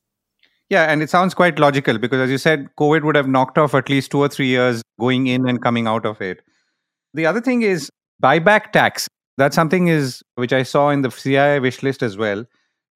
Yeah, 0.69 0.91
and 0.91 1.03
it 1.03 1.09
sounds 1.09 1.33
quite 1.33 1.59
logical 1.59 1.97
because, 1.97 2.19
as 2.19 2.31
you 2.31 2.37
said, 2.37 2.69
COVID 2.79 3.03
would 3.03 3.15
have 3.15 3.27
knocked 3.27 3.57
off 3.57 3.75
at 3.75 3.89
least 3.89 4.11
two 4.11 4.19
or 4.19 4.29
three 4.29 4.47
years 4.47 4.81
going 4.99 5.27
in 5.27 5.47
and 5.47 5.61
coming 5.61 5.87
out 5.87 6.05
of 6.05 6.21
it. 6.21 6.41
The 7.13 7.25
other 7.25 7.41
thing 7.41 7.61
is 7.61 7.89
buyback 8.23 8.71
tax. 8.71 9.07
That's 9.37 9.55
something 9.55 9.87
is 9.87 10.23
which 10.35 10.53
I 10.53 10.63
saw 10.63 10.89
in 10.89 11.01
the 11.01 11.09
CII 11.09 11.61
wish 11.61 11.83
list 11.83 12.01
as 12.01 12.17
well. 12.17 12.45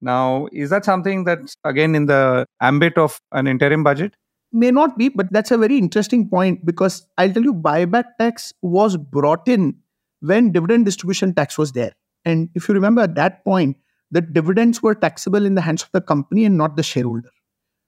Now, 0.02 0.48
is 0.52 0.70
that 0.70 0.86
something 0.86 1.24
that's 1.24 1.56
again 1.64 1.96
in 1.96 2.06
the 2.06 2.46
ambit 2.62 2.98
of 2.98 3.20
an 3.32 3.48
interim 3.48 3.84
budget? 3.84 4.16
May 4.54 4.72
not 4.72 4.98
be, 4.98 5.10
but 5.10 5.32
that's 5.32 5.52
a 5.52 5.58
very 5.58 5.78
interesting 5.78 6.30
point 6.30 6.66
because 6.66 7.06
I'll 7.18 7.32
tell 7.32 7.44
you, 7.44 7.54
buyback 7.54 8.06
tax 8.20 8.54
was 8.62 8.96
brought 8.96 9.48
in 9.48 9.76
when 10.22 10.52
dividend 10.52 10.86
distribution 10.86 11.34
tax 11.34 11.58
was 11.58 11.74
there. 11.74 11.92
And 12.26 12.50
if 12.56 12.68
you 12.68 12.76
remember 12.76 13.02
at 13.02 13.16
that 13.16 13.44
point, 13.44 13.78
the 14.10 14.22
dividends 14.22 14.82
were 14.82 14.96
taxable 14.96 15.46
in 15.46 15.56
the 15.56 15.62
hands 15.62 15.84
of 15.84 15.90
the 15.92 16.02
company 16.02 16.46
and 16.46 16.58
not 16.58 16.76
the 16.76 16.84
shareholder. 16.84 17.30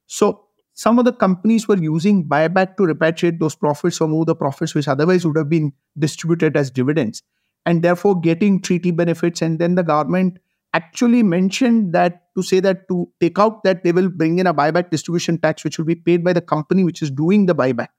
So 0.09 0.45
some 0.73 0.97
of 0.97 1.05
the 1.05 1.13
companies 1.13 1.67
were 1.67 1.77
using 1.77 2.27
buyback 2.27 2.77
to 2.77 2.83
repatriate 2.83 3.39
those 3.39 3.55
profits 3.55 4.01
or 4.01 4.07
move 4.07 4.25
the 4.25 4.35
profits 4.35 4.73
which 4.73 4.87
otherwise 4.87 5.25
would 5.25 5.37
have 5.37 5.49
been 5.49 5.71
distributed 5.97 6.57
as 6.57 6.71
dividends 6.71 7.21
and 7.65 7.83
therefore 7.83 8.19
getting 8.19 8.59
treaty 8.59 8.89
benefits. 8.89 9.43
And 9.43 9.59
then 9.59 9.75
the 9.75 9.83
government 9.83 10.39
actually 10.73 11.21
mentioned 11.21 11.93
that 11.93 12.23
to 12.35 12.41
say 12.41 12.59
that 12.59 12.87
to 12.87 13.07
take 13.19 13.37
out 13.37 13.63
that 13.63 13.83
they 13.83 13.91
will 13.91 14.09
bring 14.09 14.39
in 14.39 14.47
a 14.47 14.53
buyback 14.53 14.89
distribution 14.89 15.37
tax 15.37 15.63
which 15.63 15.77
will 15.77 15.85
be 15.85 15.95
paid 15.95 16.23
by 16.23 16.33
the 16.33 16.41
company 16.41 16.83
which 16.83 17.03
is 17.03 17.11
doing 17.11 17.45
the 17.45 17.53
buyback. 17.53 17.89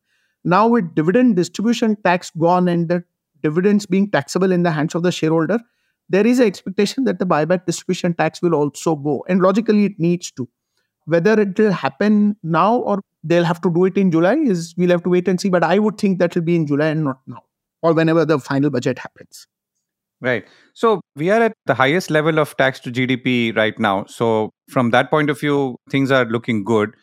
Now 0.42 0.66
with 0.66 0.94
dividend 0.96 1.36
distribution 1.36 1.96
tax 2.02 2.30
gone 2.30 2.66
and 2.66 2.88
the 2.88 3.04
dividends 3.40 3.86
being 3.86 4.10
taxable 4.10 4.50
in 4.50 4.64
the 4.64 4.72
hands 4.72 4.96
of 4.96 5.04
the 5.04 5.12
shareholder, 5.12 5.60
there 6.08 6.26
is 6.26 6.40
an 6.40 6.46
expectation 6.46 7.04
that 7.04 7.20
the 7.20 7.24
buyback 7.24 7.66
distribution 7.66 8.14
tax 8.14 8.42
will 8.42 8.54
also 8.54 8.96
go. 8.96 9.24
And 9.28 9.40
logically, 9.40 9.84
it 9.84 10.00
needs 10.00 10.32
to. 10.32 10.48
Whether 11.10 11.40
it 11.40 11.58
will 11.58 11.72
happen 11.72 12.36
now 12.42 12.76
or 12.76 13.00
they'll 13.22 13.44
have 13.44 13.60
to 13.62 13.70
do 13.70 13.84
it 13.84 13.98
in 13.98 14.10
July 14.10 14.34
is 14.36 14.74
we'll 14.76 14.90
have 14.90 15.02
to 15.04 15.10
wait 15.10 15.28
and 15.28 15.40
see. 15.40 15.50
But 15.50 15.64
I 15.64 15.78
would 15.78 15.98
think 15.98 16.18
that 16.18 16.34
will 16.34 16.42
be 16.42 16.56
in 16.56 16.66
July 16.66 16.88
and 16.88 17.04
not 17.04 17.20
now, 17.26 17.42
or 17.82 17.92
whenever 17.92 18.24
the 18.24 18.38
final 18.38 18.70
budget 18.70 18.98
happens. 18.98 19.46
Right. 20.22 20.46
So 20.74 21.00
we 21.16 21.30
are 21.30 21.40
at 21.42 21.54
the 21.66 21.74
highest 21.74 22.10
level 22.10 22.38
of 22.38 22.56
tax 22.56 22.78
to 22.80 22.92
GDP 22.92 23.56
right 23.56 23.78
now. 23.78 24.04
So 24.04 24.50
from 24.68 24.90
that 24.90 25.10
point 25.10 25.30
of 25.30 25.40
view, 25.40 25.76
things 25.90 26.10
are 26.10 26.26
looking 26.26 26.62
good. 26.62 26.94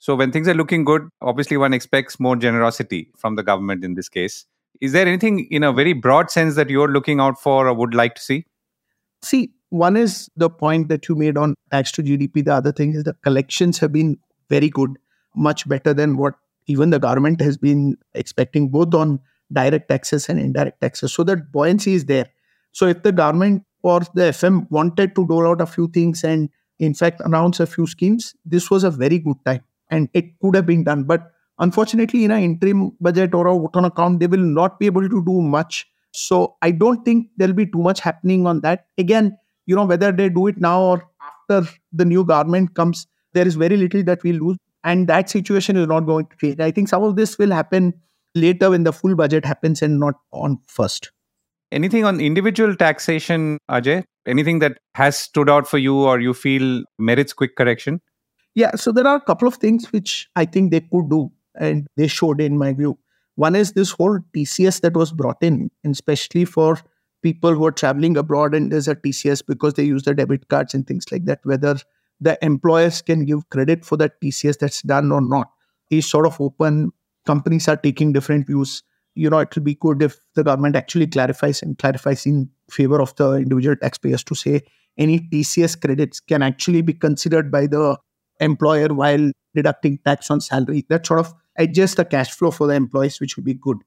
So 0.00 0.16
when 0.16 0.32
things 0.32 0.48
are 0.48 0.54
looking 0.54 0.84
good, 0.84 1.08
obviously 1.22 1.56
one 1.56 1.72
expects 1.72 2.18
more 2.18 2.36
generosity 2.36 3.10
from 3.16 3.36
the 3.36 3.42
government 3.42 3.84
in 3.84 3.94
this 3.94 4.08
case. 4.08 4.44
Is 4.80 4.92
there 4.92 5.06
anything 5.06 5.46
in 5.50 5.62
a 5.62 5.72
very 5.72 5.92
broad 5.92 6.30
sense 6.30 6.56
that 6.56 6.68
you're 6.68 6.88
looking 6.88 7.20
out 7.20 7.40
for 7.40 7.68
or 7.68 7.74
would 7.74 7.94
like 7.94 8.16
to 8.16 8.20
see? 8.20 8.44
See, 9.22 9.52
one 9.74 9.96
is 9.96 10.30
the 10.36 10.48
point 10.48 10.88
that 10.88 11.08
you 11.08 11.16
made 11.16 11.36
on 11.36 11.54
tax 11.72 11.90
to 11.92 12.02
GDP. 12.02 12.44
The 12.44 12.54
other 12.54 12.70
thing 12.70 12.94
is 12.94 13.02
the 13.02 13.14
collections 13.24 13.78
have 13.78 13.92
been 13.92 14.16
very 14.48 14.68
good, 14.68 14.96
much 15.34 15.68
better 15.68 15.92
than 15.92 16.16
what 16.16 16.34
even 16.68 16.90
the 16.90 17.00
government 17.00 17.40
has 17.40 17.56
been 17.56 17.96
expecting, 18.14 18.68
both 18.68 18.94
on 18.94 19.18
direct 19.52 19.88
taxes 19.88 20.28
and 20.28 20.38
indirect 20.38 20.80
taxes. 20.80 21.12
So 21.12 21.24
that 21.24 21.50
buoyancy 21.50 21.94
is 21.94 22.04
there. 22.04 22.30
So 22.70 22.86
if 22.86 23.02
the 23.02 23.10
government 23.10 23.64
or 23.82 24.00
the 24.14 24.30
FM 24.30 24.70
wanted 24.70 25.16
to 25.16 25.26
roll 25.26 25.48
out 25.48 25.60
a 25.60 25.66
few 25.66 25.88
things 25.88 26.22
and 26.22 26.48
in 26.78 26.94
fact 26.94 27.20
announce 27.24 27.58
a 27.58 27.66
few 27.66 27.88
schemes, 27.88 28.34
this 28.44 28.70
was 28.70 28.84
a 28.84 28.90
very 28.90 29.18
good 29.18 29.36
time 29.44 29.64
and 29.90 30.08
it 30.14 30.38
could 30.40 30.54
have 30.54 30.66
been 30.66 30.84
done. 30.84 31.02
But 31.02 31.32
unfortunately, 31.58 32.24
in 32.24 32.30
an 32.30 32.42
interim 32.44 32.92
budget 33.00 33.34
or 33.34 33.48
a 33.48 33.54
vote 33.54 33.74
on 33.74 33.84
account, 33.84 34.20
they 34.20 34.28
will 34.28 34.38
not 34.38 34.78
be 34.78 34.86
able 34.86 35.08
to 35.08 35.24
do 35.24 35.40
much 35.42 35.88
so 36.14 36.56
I 36.62 36.70
don't 36.70 37.04
think 37.04 37.30
there'll 37.36 37.54
be 37.54 37.66
too 37.66 37.82
much 37.82 37.98
happening 37.98 38.46
on 38.46 38.60
that. 38.60 38.86
Again, 38.96 39.36
you 39.66 39.76
know, 39.76 39.84
whether 39.84 40.12
they 40.12 40.28
do 40.28 40.46
it 40.46 40.58
now 40.58 40.80
or 40.80 41.10
after 41.22 41.70
the 41.92 42.04
new 42.04 42.24
government 42.24 42.74
comes, 42.74 43.06
there 43.32 43.46
is 43.46 43.54
very 43.54 43.76
little 43.76 44.02
that 44.04 44.22
we 44.22 44.32
lose. 44.32 44.56
And 44.82 45.08
that 45.08 45.30
situation 45.30 45.76
is 45.76 45.86
not 45.86 46.00
going 46.00 46.26
to 46.26 46.36
change. 46.36 46.60
I 46.60 46.70
think 46.70 46.88
some 46.88 47.02
of 47.02 47.16
this 47.16 47.38
will 47.38 47.50
happen 47.50 47.94
later 48.34 48.70
when 48.70 48.84
the 48.84 48.92
full 48.92 49.14
budget 49.14 49.44
happens 49.44 49.80
and 49.80 49.98
not 49.98 50.14
on 50.32 50.58
first. 50.66 51.10
Anything 51.72 52.04
on 52.04 52.20
individual 52.20 52.76
taxation, 52.76 53.58
Ajay? 53.70 54.04
Anything 54.26 54.58
that 54.60 54.78
has 54.94 55.16
stood 55.16 55.48
out 55.50 55.66
for 55.66 55.78
you 55.78 55.96
or 55.96 56.20
you 56.20 56.34
feel 56.34 56.84
merits 56.98 57.32
quick 57.32 57.56
correction? 57.56 58.00
Yeah, 58.54 58.76
so 58.76 58.92
there 58.92 59.06
are 59.06 59.16
a 59.16 59.20
couple 59.20 59.48
of 59.48 59.56
things 59.56 59.90
which 59.92 60.28
I 60.36 60.44
think 60.44 60.70
they 60.70 60.80
could 60.80 61.10
do 61.10 61.32
and 61.56 61.86
they 61.96 62.06
should, 62.06 62.40
in 62.40 62.58
my 62.58 62.72
view. 62.72 62.98
One 63.36 63.56
is 63.56 63.72
this 63.72 63.90
whole 63.90 64.20
TCS 64.34 64.82
that 64.82 64.94
was 64.94 65.12
brought 65.12 65.42
in, 65.42 65.70
especially 65.84 66.44
for 66.44 66.78
people 67.24 67.54
who 67.54 67.64
are 67.66 67.72
traveling 67.72 68.18
abroad 68.18 68.54
and 68.54 68.70
there's 68.70 68.86
a 68.86 68.94
TCS 68.94 69.44
because 69.46 69.74
they 69.74 69.82
use 69.82 70.02
the 70.02 70.14
debit 70.14 70.48
cards 70.48 70.74
and 70.74 70.86
things 70.86 71.10
like 71.10 71.24
that, 71.24 71.40
whether 71.44 71.76
the 72.20 72.38
employers 72.42 73.00
can 73.00 73.24
give 73.24 73.48
credit 73.48 73.84
for 73.84 73.96
that 73.96 74.20
TCS 74.20 74.58
that's 74.58 74.82
done 74.82 75.10
or 75.10 75.22
not 75.22 75.50
is 75.90 76.08
sort 76.08 76.26
of 76.26 76.38
open. 76.40 76.92
Companies 77.24 77.66
are 77.66 77.78
taking 77.78 78.12
different 78.12 78.46
views. 78.46 78.82
You 79.14 79.30
know, 79.30 79.38
it 79.38 79.54
will 79.54 79.62
be 79.62 79.74
good 79.74 80.02
if 80.02 80.18
the 80.34 80.44
government 80.44 80.76
actually 80.76 81.06
clarifies 81.06 81.62
and 81.62 81.78
clarifies 81.78 82.26
in 82.26 82.50
favor 82.70 83.00
of 83.00 83.16
the 83.16 83.32
individual 83.32 83.76
taxpayers 83.76 84.22
to 84.24 84.34
say 84.34 84.60
any 84.98 85.20
TCS 85.20 85.80
credits 85.80 86.20
can 86.20 86.42
actually 86.42 86.82
be 86.82 86.92
considered 86.92 87.50
by 87.50 87.66
the 87.66 87.96
employer 88.40 88.88
while 88.88 89.30
deducting 89.54 89.98
tax 90.04 90.30
on 90.30 90.42
salary. 90.42 90.84
That 90.90 91.06
sort 91.06 91.20
of 91.20 91.32
adjust 91.56 91.96
the 91.96 92.04
cash 92.04 92.32
flow 92.32 92.50
for 92.50 92.66
the 92.66 92.74
employees, 92.74 93.18
which 93.18 93.36
would 93.36 93.46
be 93.46 93.54
good. 93.54 93.78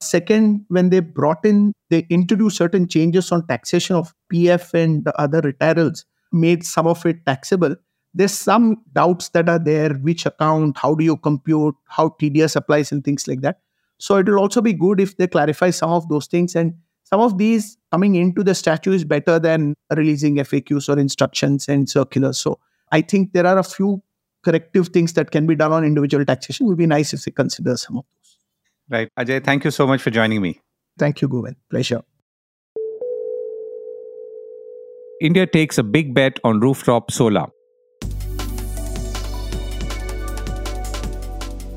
Second, 0.00 0.64
when 0.68 0.90
they 0.90 1.00
brought 1.00 1.44
in, 1.44 1.72
they 1.90 2.06
introduced 2.10 2.56
certain 2.56 2.86
changes 2.86 3.32
on 3.32 3.46
taxation 3.46 3.96
of 3.96 4.14
PF 4.32 4.74
and 4.74 5.04
the 5.04 5.18
other 5.20 5.40
retirals, 5.40 6.04
made 6.32 6.64
some 6.64 6.86
of 6.86 7.04
it 7.06 7.24
taxable. 7.24 7.74
There's 8.12 8.32
some 8.32 8.82
doubts 8.92 9.30
that 9.30 9.48
are 9.48 9.58
there 9.58 9.94
which 9.94 10.26
account, 10.26 10.78
how 10.78 10.94
do 10.94 11.04
you 11.04 11.16
compute, 11.16 11.74
how 11.86 12.10
TDS 12.20 12.56
applies, 12.56 12.92
and 12.92 13.04
things 13.04 13.26
like 13.26 13.40
that. 13.42 13.60
So 13.98 14.16
it 14.16 14.26
will 14.26 14.38
also 14.38 14.60
be 14.60 14.72
good 14.72 15.00
if 15.00 15.16
they 15.16 15.26
clarify 15.26 15.70
some 15.70 15.90
of 15.90 16.08
those 16.08 16.26
things. 16.26 16.54
And 16.54 16.74
some 17.04 17.20
of 17.20 17.38
these 17.38 17.78
coming 17.92 18.16
into 18.16 18.42
the 18.42 18.54
statute 18.54 18.94
is 18.94 19.04
better 19.04 19.38
than 19.38 19.74
releasing 19.94 20.36
FAQs 20.36 20.88
or 20.88 20.98
instructions 20.98 21.68
and 21.68 21.88
circulars. 21.88 22.38
So 22.38 22.58
I 22.92 23.00
think 23.00 23.32
there 23.32 23.46
are 23.46 23.58
a 23.58 23.64
few 23.64 24.02
corrective 24.44 24.88
things 24.88 25.12
that 25.14 25.30
can 25.30 25.46
be 25.46 25.54
done 25.54 25.72
on 25.72 25.84
individual 25.84 26.24
taxation. 26.24 26.66
It 26.66 26.68
would 26.68 26.78
be 26.78 26.86
nice 26.86 27.12
if 27.12 27.24
they 27.24 27.30
consider 27.30 27.76
some 27.76 27.98
of 27.98 28.04
those. 28.04 28.25
Right. 28.88 29.08
Ajay, 29.18 29.42
thank 29.44 29.64
you 29.64 29.70
so 29.70 29.86
much 29.86 30.00
for 30.00 30.10
joining 30.10 30.40
me. 30.40 30.60
Thank 30.98 31.20
you, 31.20 31.28
Govind. 31.28 31.56
Pleasure. 31.70 32.02
India 35.20 35.46
takes 35.46 35.78
a 35.78 35.82
big 35.82 36.14
bet 36.14 36.38
on 36.44 36.60
rooftop 36.60 37.10
solar. 37.10 37.46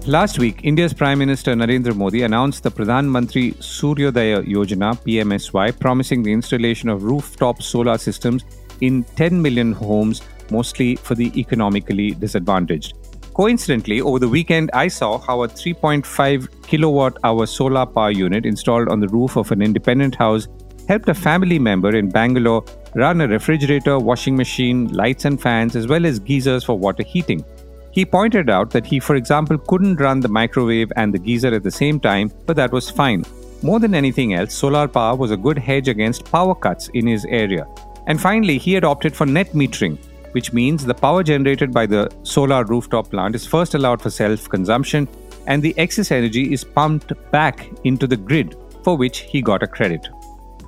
Last 0.05 0.39
week, 0.39 0.61
India's 0.63 0.93
Prime 0.93 1.19
Minister 1.19 1.53
Narendra 1.53 1.95
Modi 1.95 2.23
announced 2.23 2.63
the 2.63 2.71
Pradhan 2.71 3.07
Mantri 3.07 3.55
Suryodaya 3.57 4.43
Yojana 4.45 4.97
PMSY, 5.03 5.79
promising 5.79 6.23
the 6.23 6.31
installation 6.31 6.89
of 6.89 7.03
rooftop 7.03 7.61
solar 7.61 7.97
systems 7.97 8.43
in 8.81 9.03
10 9.15 9.41
million 9.41 9.71
homes, 9.71 10.21
mostly 10.51 10.95
for 10.95 11.15
the 11.15 11.31
economically 11.39 12.11
disadvantaged. 12.11 12.93
Coincidentally, 13.39 14.01
over 14.01 14.19
the 14.19 14.27
weekend, 14.27 14.69
I 14.73 14.89
saw 14.89 15.17
how 15.17 15.43
a 15.43 15.47
3.5 15.47 16.67
kilowatt 16.67 17.17
hour 17.23 17.45
solar 17.45 17.85
power 17.85 18.11
unit 18.11 18.45
installed 18.45 18.89
on 18.89 18.99
the 18.99 19.07
roof 19.07 19.37
of 19.37 19.53
an 19.53 19.61
independent 19.61 20.13
house 20.13 20.49
helped 20.89 21.07
a 21.07 21.13
family 21.13 21.57
member 21.57 21.95
in 21.95 22.09
Bangalore 22.09 22.65
run 22.95 23.21
a 23.21 23.29
refrigerator, 23.29 23.97
washing 23.97 24.35
machine, 24.35 24.89
lights 24.89 25.23
and 25.23 25.41
fans, 25.41 25.77
as 25.77 25.87
well 25.87 26.05
as 26.05 26.19
geysers 26.19 26.65
for 26.65 26.77
water 26.77 27.01
heating. 27.01 27.45
He 27.91 28.03
pointed 28.03 28.49
out 28.49 28.71
that 28.71 28.85
he, 28.85 28.99
for 28.99 29.15
example, 29.15 29.57
couldn't 29.57 30.01
run 30.01 30.19
the 30.19 30.27
microwave 30.27 30.91
and 30.97 31.13
the 31.13 31.19
geyser 31.19 31.55
at 31.55 31.63
the 31.63 31.71
same 31.71 31.97
time, 31.97 32.33
but 32.45 32.57
that 32.57 32.73
was 32.73 32.89
fine. 32.89 33.23
More 33.61 33.79
than 33.79 33.95
anything 33.95 34.33
else, 34.33 34.53
solar 34.53 34.89
power 34.89 35.15
was 35.15 35.31
a 35.31 35.37
good 35.37 35.57
hedge 35.57 35.87
against 35.87 36.29
power 36.29 36.55
cuts 36.55 36.89
in 36.89 37.07
his 37.07 37.23
area. 37.23 37.65
And 38.05 38.19
finally, 38.19 38.57
he 38.57 38.73
had 38.73 38.83
opted 38.83 39.15
for 39.15 39.25
net 39.25 39.53
metering, 39.53 39.97
which 40.31 40.53
means 40.53 40.85
the 40.85 40.93
power 40.93 41.23
generated 41.23 41.73
by 41.73 41.85
the 41.85 42.09
solar 42.23 42.63
rooftop 42.65 43.09
plant 43.09 43.35
is 43.35 43.45
first 43.45 43.75
allowed 43.75 44.01
for 44.01 44.09
self 44.09 44.47
consumption 44.49 45.07
and 45.47 45.63
the 45.63 45.73
excess 45.77 46.11
energy 46.11 46.53
is 46.53 46.63
pumped 46.63 47.13
back 47.31 47.69
into 47.83 48.07
the 48.07 48.17
grid, 48.17 48.55
for 48.83 48.95
which 48.95 49.19
he 49.19 49.41
got 49.41 49.63
a 49.63 49.67
credit. 49.67 50.07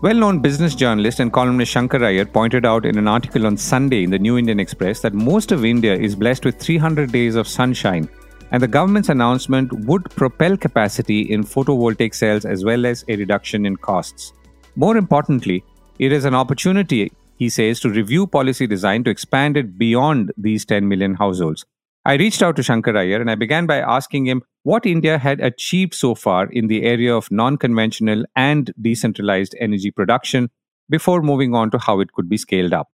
Well 0.02 0.16
known 0.16 0.40
business 0.40 0.74
journalist 0.74 1.20
and 1.20 1.32
columnist 1.32 1.76
Shankkar 1.76 2.02
Aiyar 2.02 2.34
pointed 2.34 2.66
out 2.66 2.88
in 2.88 2.98
an 2.98 3.08
article 3.08 3.46
on 3.46 3.56
Sunday 3.56 4.04
in 4.04 4.10
the 4.10 4.18
New 4.18 4.40
Indian 4.40 4.60
Express 4.60 5.02
that 5.02 5.14
most 5.14 5.52
of 5.52 5.64
India 5.64 5.94
is 5.94 6.16
blessed 6.16 6.44
with 6.44 6.60
300 6.60 7.12
days 7.12 7.36
of 7.36 7.48
sunshine, 7.48 8.10
and 8.52 8.64
the 8.64 8.68
government's 8.68 9.10
announcement 9.10 9.72
would 9.86 10.10
propel 10.10 10.58
capacity 10.58 11.22
in 11.32 11.44
photovoltaic 11.44 12.16
cells 12.16 12.46
as 12.46 12.66
well 12.66 12.88
as 12.88 13.06
a 13.08 13.16
reduction 13.16 13.68
in 13.68 13.76
costs. 13.76 14.34
More 14.76 14.98
importantly, 14.98 15.64
it 16.00 16.12
is 16.12 16.26
an 16.26 16.34
opportunity, 16.34 17.12
he 17.42 17.50
says, 17.50 17.80
to 17.80 17.90
review 17.90 18.28
policy 18.28 18.68
design 18.68 19.04
to 19.04 19.10
expand 19.10 19.58
it 19.58 19.76
beyond 19.76 20.32
these 20.38 20.64
10 20.64 20.88
million 20.88 21.16
households. 21.16 21.66
I 22.06 22.14
reached 22.14 22.44
out 22.44 22.56
to 22.58 22.62
Shankkar 22.62 22.94
Aiyar 22.94 23.20
and 23.20 23.32
I 23.32 23.34
began 23.34 23.66
by 23.66 23.78
asking 23.78 24.28
him 24.28 24.44
what 24.62 24.86
India 24.86 25.18
had 25.18 25.40
achieved 25.40 25.96
so 25.96 26.14
far 26.14 26.46
in 26.52 26.68
the 26.68 26.84
area 26.84 27.16
of 27.16 27.32
non 27.32 27.58
conventional 27.58 28.26
and 28.36 28.72
decentralized 28.80 29.56
energy 29.60 29.90
production 29.90 30.52
before 30.88 31.24
moving 31.24 31.56
on 31.56 31.72
to 31.72 31.80
how 31.80 32.00
it 32.00 32.14
could 32.14 32.30
be 32.30 32.38
scaled 32.38 32.74
up. 32.74 32.92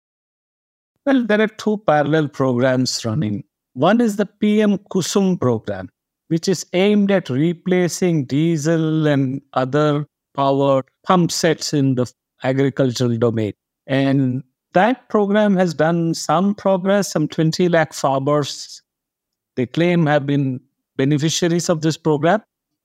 Well, 1.05 1.27
there 1.27 1.41
are 1.41 1.49
two 1.65 1.79
parallel 1.79 2.29
programs 2.29 3.05
running. 3.05 3.43
One 3.73 4.01
is 4.01 4.15
the 4.15 4.27
PM 4.27 4.79
Kusum 4.79 5.41
program, 5.41 5.91
which 6.29 6.47
is 6.47 6.65
aimed 6.73 7.11
at 7.11 7.31
replacing 7.31 8.27
diesel 8.27 9.09
and 9.09 9.43
other 9.55 10.07
power 10.37 10.85
pump 11.05 11.33
sets 11.33 11.73
in 11.73 11.97
the 11.97 12.13
agricultural 12.45 13.17
domain. 13.17 13.53
And 13.87 14.43
that 14.75 15.09
program 15.09 15.57
has 15.57 15.75
done 15.75 16.15
some 16.15 16.55
progress. 16.55 17.11
Some 17.13 17.29
20 17.29 17.69
lakh 17.69 17.93
farmers 17.93 18.83
they 19.57 19.67
claim 19.67 20.07
have 20.07 20.27
been 20.27 20.61
beneficiaries 20.97 21.69
of 21.69 21.81
this 21.81 21.97
program. 21.97 22.43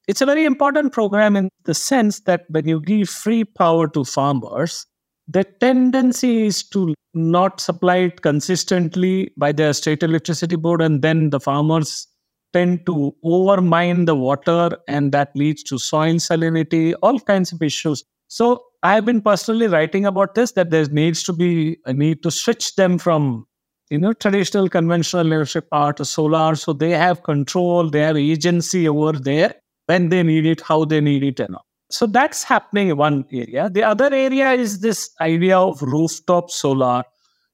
It's 0.07 0.21
a 0.21 0.25
very 0.25 0.45
important 0.45 0.93
program 0.93 1.35
in 1.35 1.49
the 1.65 1.73
sense 1.73 2.21
that 2.21 2.45
when 2.49 2.67
you 2.67 2.81
give 2.81 3.09
free 3.09 3.43
power 3.43 3.87
to 3.89 4.03
farmers, 4.03 4.85
the 5.27 5.43
tendency 5.43 6.47
is 6.47 6.63
to 6.69 6.93
not 7.13 7.61
supply 7.61 7.97
it 7.97 8.21
consistently 8.21 9.31
by 9.37 9.51
the 9.51 9.73
state 9.73 10.01
electricity 10.01 10.55
board, 10.55 10.81
and 10.81 11.01
then 11.01 11.29
the 11.29 11.39
farmers 11.39 12.07
tend 12.53 12.85
to 12.85 13.15
overmine 13.23 14.05
the 14.05 14.15
water, 14.15 14.71
and 14.87 15.11
that 15.11 15.29
leads 15.35 15.63
to 15.63 15.77
soil 15.77 16.15
salinity, 16.15 16.93
all 17.01 17.19
kinds 17.19 17.51
of 17.51 17.61
issues. 17.61 18.03
So 18.27 18.63
I 18.83 18.95
have 18.95 19.05
been 19.05 19.21
personally 19.21 19.67
writing 19.67 20.05
about 20.05 20.35
this 20.35 20.53
that 20.53 20.71
there 20.71 20.85
needs 20.85 21.23
to 21.23 21.33
be 21.33 21.77
a 21.85 21.93
need 21.93 22.23
to 22.23 22.31
switch 22.31 22.75
them 22.75 22.97
from 22.97 23.45
you 23.91 23.97
know, 23.97 24.13
traditional 24.13 24.69
conventional 24.69 25.25
leadership 25.25 25.67
are 25.73 25.91
to 25.91 26.05
solar. 26.05 26.55
So 26.55 26.71
they 26.71 26.91
have 26.91 27.23
control, 27.23 27.89
they 27.89 27.99
have 27.99 28.15
agency 28.15 28.87
over 28.87 29.11
there 29.11 29.53
when 29.87 30.07
they 30.07 30.23
need 30.23 30.45
it, 30.45 30.61
how 30.61 30.85
they 30.85 31.01
need 31.01 31.23
it, 31.23 31.41
and 31.41 31.55
all. 31.55 31.65
So 31.89 32.07
that's 32.07 32.41
happening 32.41 32.87
in 32.87 32.95
one 32.95 33.25
area. 33.33 33.69
The 33.69 33.83
other 33.83 34.13
area 34.13 34.53
is 34.53 34.79
this 34.79 35.09
idea 35.19 35.59
of 35.59 35.81
rooftop 35.81 36.49
solar, 36.49 37.03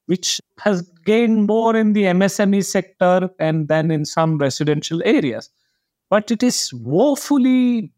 which 0.06 0.40
has 0.60 0.84
gained 1.06 1.48
more 1.48 1.76
in 1.76 1.94
the 1.94 2.04
MSME 2.04 2.64
sector 2.64 3.32
and 3.40 3.68
then 3.68 3.90
in 3.90 4.06
some 4.06 4.38
residential 4.38 5.02
areas. 5.06 5.50
But 6.12 6.30
it 6.30 6.44
is 6.44 6.72
woefully 6.72 7.92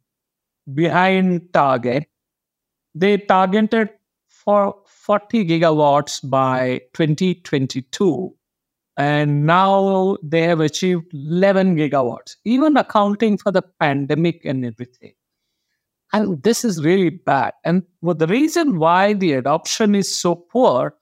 behind 0.74 1.52
target. 1.52 2.08
They 2.96 3.18
targeted 3.18 3.90
for 4.28 4.76
40 4.86 5.46
gigawatts 5.46 6.28
by 6.28 6.82
2022. 6.94 8.36
And 8.98 9.46
now 9.46 10.18
they 10.22 10.42
have 10.44 10.60
achieved 10.60 11.14
11 11.14 11.78
gigawatts, 11.78 12.36
even 12.44 12.76
accounting 12.76 13.38
for 13.38 13.52
the 13.52 13.62
pandemic 13.80 14.44
and 14.44 14.66
everything. 14.66 15.14
And 16.12 16.42
this 16.44 16.66
is 16.66 16.84
really 16.84 17.12
bad. 17.12 17.54
And 17.64 17.84
the 18.02 18.28
reason 18.28 18.80
why 18.80 19.14
the 19.14 19.34
adoption 19.34 19.96
is 19.96 20.14
so 20.14 20.36
poor 20.36 20.96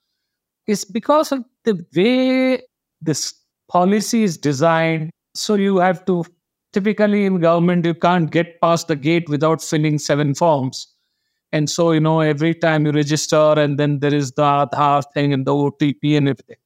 is 0.67 0.83
because 0.83 1.31
of 1.31 1.43
the 1.63 1.83
way 1.95 2.61
this 3.01 3.33
policy 3.69 4.23
is 4.23 4.37
designed. 4.37 5.09
So 5.33 5.55
you 5.55 5.77
have 5.77 6.03
to, 6.05 6.25
typically 6.73 7.25
in 7.25 7.39
government, 7.39 7.85
you 7.85 7.93
can't 7.93 8.29
get 8.29 8.59
past 8.61 8.89
the 8.89 8.95
gate 8.95 9.29
without 9.29 9.61
filling 9.61 9.97
seven 9.97 10.35
forms. 10.35 10.93
And 11.51 11.69
so, 11.69 11.91
you 11.91 11.99
know, 11.99 12.19
every 12.19 12.53
time 12.53 12.85
you 12.85 12.91
register 12.91 13.53
and 13.57 13.79
then 13.79 13.99
there 13.99 14.13
is 14.13 14.31
the 14.33 14.43
Aadhaar 14.43 15.03
thing 15.13 15.33
and 15.33 15.45
the 15.45 15.53
OTP 15.53 16.17
and 16.17 16.29
everything. 16.29 16.57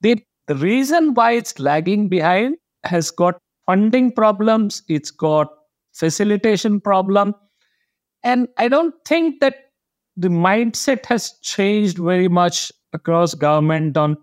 The, 0.00 0.24
the 0.46 0.54
reason 0.56 1.14
why 1.14 1.32
it's 1.32 1.58
lagging 1.58 2.08
behind 2.08 2.56
has 2.84 3.10
got 3.10 3.38
funding 3.66 4.12
problems, 4.12 4.82
it's 4.88 5.10
got 5.10 5.48
facilitation 5.92 6.80
problem. 6.80 7.34
And 8.22 8.48
I 8.56 8.68
don't 8.68 8.94
think 9.04 9.40
that 9.40 9.56
the 10.16 10.28
mindset 10.28 11.06
has 11.06 11.32
changed 11.42 11.98
very 11.98 12.28
much 12.28 12.70
across 12.92 13.34
government 13.34 13.96
on 13.96 14.16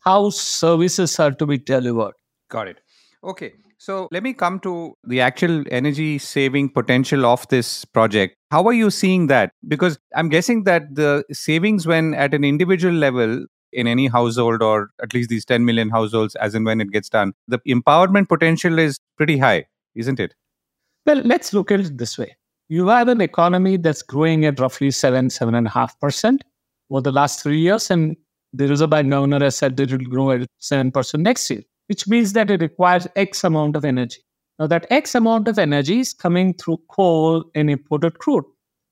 how 0.00 0.30
services 0.30 1.18
are 1.18 1.32
to 1.32 1.46
be 1.46 1.58
delivered. 1.58 2.12
Got 2.50 2.68
it. 2.68 2.80
Okay. 3.24 3.54
So 3.78 4.08
let 4.12 4.22
me 4.22 4.32
come 4.32 4.60
to 4.60 4.94
the 5.04 5.20
actual 5.20 5.64
energy 5.70 6.18
saving 6.18 6.70
potential 6.70 7.26
of 7.26 7.46
this 7.48 7.84
project. 7.84 8.36
How 8.54 8.64
are 8.68 8.72
you 8.72 8.88
seeing 8.90 9.26
that? 9.28 9.52
Because 9.66 9.98
I'm 10.14 10.28
guessing 10.28 10.62
that 10.64 10.94
the 10.94 11.24
savings, 11.32 11.88
when 11.88 12.14
at 12.14 12.34
an 12.34 12.44
individual 12.44 12.94
level, 12.94 13.46
in 13.72 13.88
any 13.88 14.06
household 14.06 14.62
or 14.62 14.90
at 15.02 15.12
least 15.12 15.28
these 15.28 15.44
10 15.44 15.64
million 15.64 15.90
households 15.90 16.36
as 16.36 16.54
and 16.54 16.64
when 16.64 16.80
it 16.80 16.92
gets 16.92 17.08
done 17.08 17.32
the 17.48 17.58
empowerment 17.76 18.28
potential 18.28 18.78
is 18.78 19.00
pretty 19.16 19.36
high 19.36 19.64
isn't 19.96 20.20
it 20.20 20.36
well 21.06 21.20
let's 21.32 21.52
look 21.52 21.72
at 21.72 21.80
it 21.80 21.98
this 21.98 22.16
way 22.16 22.36
you 22.68 22.86
have 22.86 23.08
an 23.08 23.20
economy 23.20 23.76
that's 23.76 24.00
growing 24.00 24.44
at 24.44 24.60
roughly 24.60 24.92
7 24.92 25.26
7.5% 25.26 26.38
over 26.88 27.00
the 27.00 27.10
last 27.10 27.42
three 27.42 27.58
years 27.58 27.90
and 27.90 28.16
the 28.52 28.68
reserve 28.68 28.90
bank 28.90 29.10
governor 29.10 29.42
has 29.42 29.56
said 29.56 29.76
that 29.76 29.90
it 29.90 29.98
will 29.98 30.12
grow 30.16 30.30
at 30.30 30.46
7% 30.62 31.18
next 31.18 31.50
year 31.50 31.64
which 31.86 32.08
means 32.08 32.32
that 32.32 32.50
it 32.50 32.60
requires 32.60 33.06
X 33.16 33.44
amount 33.44 33.76
of 33.76 33.84
energy. 33.84 34.23
Now, 34.58 34.68
that 34.68 34.86
X 34.90 35.14
amount 35.14 35.48
of 35.48 35.58
energy 35.58 36.00
is 36.00 36.12
coming 36.14 36.54
through 36.54 36.78
coal 36.88 37.44
and 37.54 37.68
imported 37.68 38.18
crude. 38.18 38.44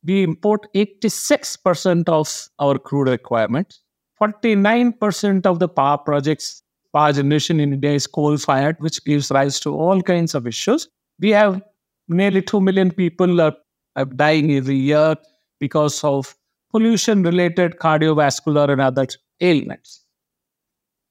We 0.04 0.24
import 0.24 0.66
86% 0.74 2.08
of 2.08 2.48
our 2.58 2.78
crude 2.78 3.08
requirements. 3.08 3.80
49% 4.20 5.46
of 5.46 5.60
the 5.60 5.68
power 5.68 5.98
projects, 5.98 6.62
power 6.92 7.12
generation 7.12 7.60
in 7.60 7.72
India 7.74 7.92
is 7.92 8.06
coal 8.06 8.36
fired, 8.36 8.76
which 8.80 9.04
gives 9.04 9.30
rise 9.30 9.60
to 9.60 9.74
all 9.74 10.02
kinds 10.02 10.34
of 10.34 10.46
issues. 10.46 10.88
We 11.20 11.30
have 11.30 11.62
nearly 12.08 12.42
2 12.42 12.60
million 12.60 12.90
people 12.90 13.40
are, 13.40 13.54
are 13.94 14.04
dying 14.04 14.52
every 14.52 14.76
year 14.76 15.14
because 15.60 16.02
of 16.02 16.34
pollution 16.72 17.22
related 17.22 17.76
cardiovascular 17.78 18.68
and 18.68 18.80
other 18.80 19.06
ailments. 19.40 20.04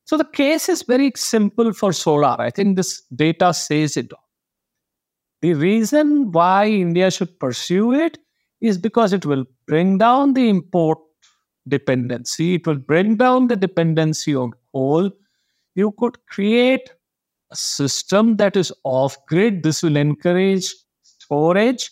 So 0.06 0.18
the 0.18 0.26
case 0.26 0.68
is 0.68 0.82
very 0.84 1.14
simple 1.16 1.72
for 1.72 1.94
solar. 1.94 2.36
I 2.40 2.50
think 2.50 2.76
this 2.76 3.04
data 3.16 3.54
says 3.54 3.96
it 3.96 4.12
all. 4.12 4.31
The 5.42 5.54
reason 5.56 6.32
why 6.32 6.68
India 6.68 7.10
should 7.10 7.40
pursue 7.40 7.94
it 7.94 8.20
is 8.62 8.78
because 8.78 9.12
it 9.12 9.26
will 9.26 9.46
bring 9.68 9.98
down 9.98 10.34
the 10.34 10.48
import 10.50 11.00
dependency, 11.68 12.56
it 12.56 12.68
will 12.68 12.76
bring 12.76 13.16
down 13.16 13.48
the 13.48 13.56
dependency 13.56 14.36
on 14.36 14.52
coal. 14.72 15.12
You 15.76 15.94
could 15.98 16.24
create 16.28 16.92
a 17.52 17.56
system 17.56 18.38
that 18.38 18.56
is 18.56 18.72
off 18.84 19.18
grid. 19.26 19.64
This 19.64 19.84
will 19.84 19.98
encourage 19.98 20.74
storage. 21.02 21.92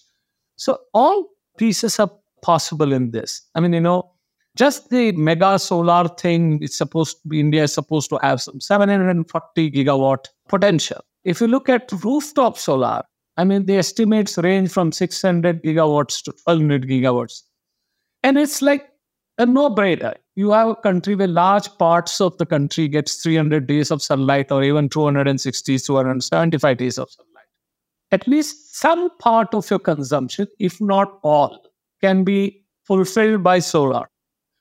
So, 0.56 0.80
all 0.94 1.30
pieces 1.58 2.00
are 2.00 2.12
possible 2.42 2.94
in 2.94 3.12
this. 3.12 3.48
I 3.56 3.60
mean, 3.60 3.74
you 3.74 3.82
know, 3.82 4.12
just 4.56 4.90
the 4.90 5.12
mega 5.14 5.58
solar 5.60 6.08
thing 6.08 6.62
is 6.62 6.78
supposed 6.78 7.22
to 7.22 7.28
be 7.28 7.40
India 7.40 7.64
is 7.64 7.74
supposed 7.74 8.10
to 8.10 8.20
have 8.22 8.42
some 8.42 8.60
740 8.60 9.72
gigawatt 9.72 10.26
potential. 10.48 11.02
If 11.24 11.42
you 11.42 11.48
look 11.48 11.70
at 11.70 11.92
rooftop 12.04 12.58
solar, 12.58 13.04
I 13.40 13.46
mean, 13.46 13.66
the 13.68 13.78
estimates 13.78 14.38
range 14.38 14.70
from 14.70 14.92
600 14.92 15.64
gigawatts 15.64 16.22
to 16.24 16.32
1200 16.32 16.90
gigawatts. 16.90 17.44
And 18.22 18.38
it's 18.38 18.62
like 18.62 18.90
a 19.38 19.46
no 19.46 19.74
brainer. 19.74 20.14
You 20.36 20.52
have 20.52 20.68
a 20.68 20.76
country 20.76 21.16
where 21.16 21.30
large 21.30 21.70
parts 21.78 22.20
of 22.20 22.38
the 22.38 22.46
country 22.46 22.90
gets 22.90 23.24
300 23.24 23.66
days 23.66 23.92
of 23.92 24.02
sunlight 24.02 24.52
or 24.52 24.62
even 24.62 24.90
260, 24.90 25.80
275 25.80 26.78
days 26.78 26.98
of 26.98 27.10
sunlight. 27.10 27.46
At 28.12 28.28
least 28.28 28.76
some 28.76 29.10
part 29.20 29.54
of 29.54 29.70
your 29.70 29.80
consumption, 29.80 30.48
if 30.60 30.82
not 30.82 31.18
all, 31.24 31.66
can 32.02 32.26
be 32.26 32.66
fulfilled 32.84 33.42
by 33.42 33.60
solar. 33.60 34.10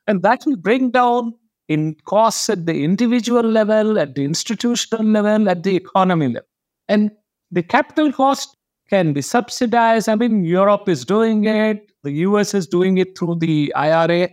And 0.06 0.22
that 0.22 0.44
will 0.46 0.56
bring 0.56 0.92
down 0.92 1.34
in 1.66 1.96
costs 2.04 2.48
at 2.48 2.64
the 2.66 2.84
individual 2.84 3.42
level, 3.42 3.98
at 3.98 4.14
the 4.14 4.24
institutional 4.24 5.04
level, 5.04 5.48
at 5.48 5.64
the 5.64 5.74
economy 5.74 6.28
level. 6.28 6.48
And 6.86 7.10
the 7.50 7.64
capital 7.64 8.12
cost 8.12 8.54
can 8.88 9.12
be 9.12 9.22
subsidized. 9.22 10.08
I 10.08 10.14
mean, 10.14 10.44
Europe 10.44 10.88
is 10.88 11.04
doing 11.04 11.44
it, 11.44 11.90
the 12.02 12.12
US 12.26 12.54
is 12.54 12.66
doing 12.66 12.98
it 12.98 13.18
through 13.18 13.36
the 13.36 13.72
IRA, 13.74 14.30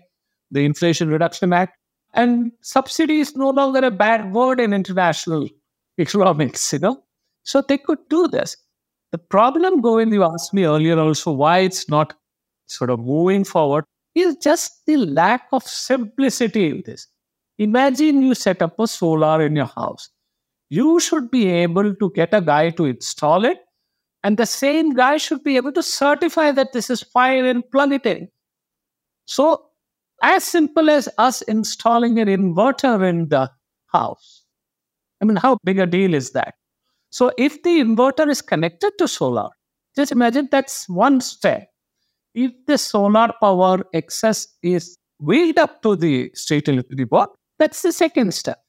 the 0.52 0.66
Inflation 0.66 1.10
Reduction 1.10 1.54
Act. 1.54 1.78
And 2.14 2.52
subsidy 2.62 3.20
is 3.20 3.36
no 3.36 3.50
longer 3.50 3.80
a 3.80 3.92
bad 3.92 4.34
word 4.34 4.60
in 4.60 4.74
international 4.74 5.50
economics, 6.00 6.72
you 6.72 6.80
know. 6.80 7.04
So 7.44 7.62
they 7.62 7.78
could 7.78 8.00
do 8.10 8.28
this. 8.28 8.56
The 9.12 9.18
problem, 9.18 9.82
Govind, 9.82 10.14
you 10.14 10.24
asked 10.24 10.54
me 10.54 10.66
earlier 10.66 11.00
also 11.00 11.32
why 11.32 11.60
it's 11.60 11.90
not 11.90 12.14
sort 12.68 12.90
of 12.90 13.00
moving 13.00 13.44
forward 13.44 13.86
is 14.16 14.36
just 14.38 14.86
the 14.86 14.98
lack 14.98 15.48
of 15.52 15.64
simplicity 15.64 16.70
in 16.70 16.84
this. 16.86 17.08
Imagine 17.58 18.22
you 18.22 18.34
set 18.34 18.62
up 18.62 18.80
a 18.80 18.88
solar 18.88 19.46
in 19.46 19.56
your 19.56 19.68
house. 19.68 20.10
You 20.70 21.00
should 21.00 21.30
be 21.30 21.48
able 21.48 21.94
to 21.94 22.12
get 22.16 22.34
a 22.34 22.42
guy 22.42 22.72
to 22.72 22.86
install 22.86 23.46
it 23.46 23.60
and 24.26 24.38
the 24.38 24.46
same 24.48 24.96
guy 24.96 25.18
should 25.18 25.44
be 25.44 25.56
able 25.56 25.72
to 25.72 25.84
certify 25.84 26.52
that 26.52 26.74
this 26.74 26.90
is 26.90 27.04
fine 27.04 27.46
and 27.46 27.64
plug 27.72 27.94
it 27.94 28.08
in. 28.08 28.28
So, 29.26 29.68
as 30.24 30.44
simple 30.44 30.90
as 30.90 31.08
us 31.20 31.44
installing 31.44 32.18
an 32.18 32.28
inverter 32.28 33.08
in 33.08 33.30
the 33.30 33.52
house. 33.94 34.44
I 35.22 35.26
mean, 35.26 35.36
how 35.36 35.60
big 35.64 35.78
a 35.78 35.86
deal 35.86 36.16
is 36.16 36.32
that? 36.32 36.56
So, 37.12 37.32
if 37.38 37.62
the 37.62 37.82
inverter 37.82 38.28
is 38.28 38.42
connected 38.42 38.94
to 38.98 39.08
solar, 39.08 39.50
just 39.96 40.12
imagine 40.12 40.50
that's 40.52 40.90
one 40.90 41.22
step. 41.22 41.70
If 42.34 42.52
the 42.66 42.80
solar 42.80 43.32
power 43.40 43.84
excess 43.94 44.48
is 44.64 44.98
wheeled 45.20 45.60
up 45.60 45.84
to 45.84 45.96
the 45.96 46.32
state 46.34 46.68
electricity 46.68 47.04
board, 47.04 47.30
that's 47.60 47.84
the 47.84 47.92
second 47.92 48.34
step. 48.34 48.65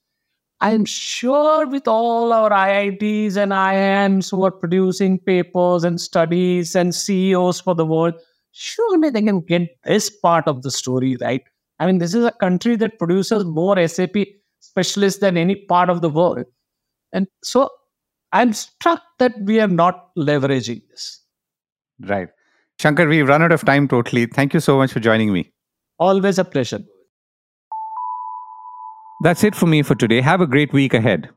I'm 0.61 0.85
mm. 0.85 0.89
sure 0.89 1.67
with 1.67 1.87
all 1.87 2.33
our 2.33 2.51
IITs 2.51 3.37
and 3.37 3.53
IIMs 3.53 4.31
who 4.31 4.45
are 4.45 4.51
producing 4.51 5.19
papers 5.19 5.85
and 5.85 6.01
studies 6.01 6.75
and 6.75 6.95
CEOs 6.95 7.61
for 7.61 7.75
the 7.75 7.87
world, 7.87 8.15
surely 8.53 9.11
they 9.11 9.23
can 9.23 9.41
get 9.41 9.77
this 9.85 10.09
part 10.09 10.49
of 10.49 10.63
the 10.63 10.71
story 10.71 11.17
right. 11.21 11.43
I 11.79 11.87
mean, 11.87 11.99
this 11.99 12.15
is 12.15 12.25
a 12.25 12.33
country 12.33 12.77
that 12.77 12.99
produces 12.99 13.45
more 13.45 13.87
SAP 13.87 14.17
specialists 14.61 15.21
than 15.21 15.37
any 15.37 15.57
part 15.57 15.91
of 15.91 16.01
the 16.01 16.09
world. 16.09 16.45
And 17.13 17.27
so 17.43 17.69
I'm 18.33 18.53
struck 18.55 19.03
that 19.19 19.39
we 19.43 19.61
are 19.61 19.69
not 19.69 20.15
leveraging 20.17 20.83
this. 20.91 21.23
Right. 22.01 22.29
Shankkar, 22.81 23.09
we've 23.09 23.29
run 23.29 23.43
out 23.43 23.53
of 23.53 23.65
time 23.65 23.89
totally. 23.89 24.27
Thank 24.27 24.55
you 24.55 24.61
so 24.61 24.77
much 24.77 24.93
for 24.93 25.01
joining 25.01 25.33
me. 25.33 25.53
Always 25.99 26.39
a 26.39 26.45
pleasure. 26.45 26.81
That's 29.21 29.45
it 29.45 29.55
for 29.55 29.67
me 29.67 29.83
for 29.83 29.95
today. 29.95 30.21
Have 30.21 30.43
a 30.43 30.47
great 30.47 30.75
week 30.75 30.93
ahead. 30.93 31.31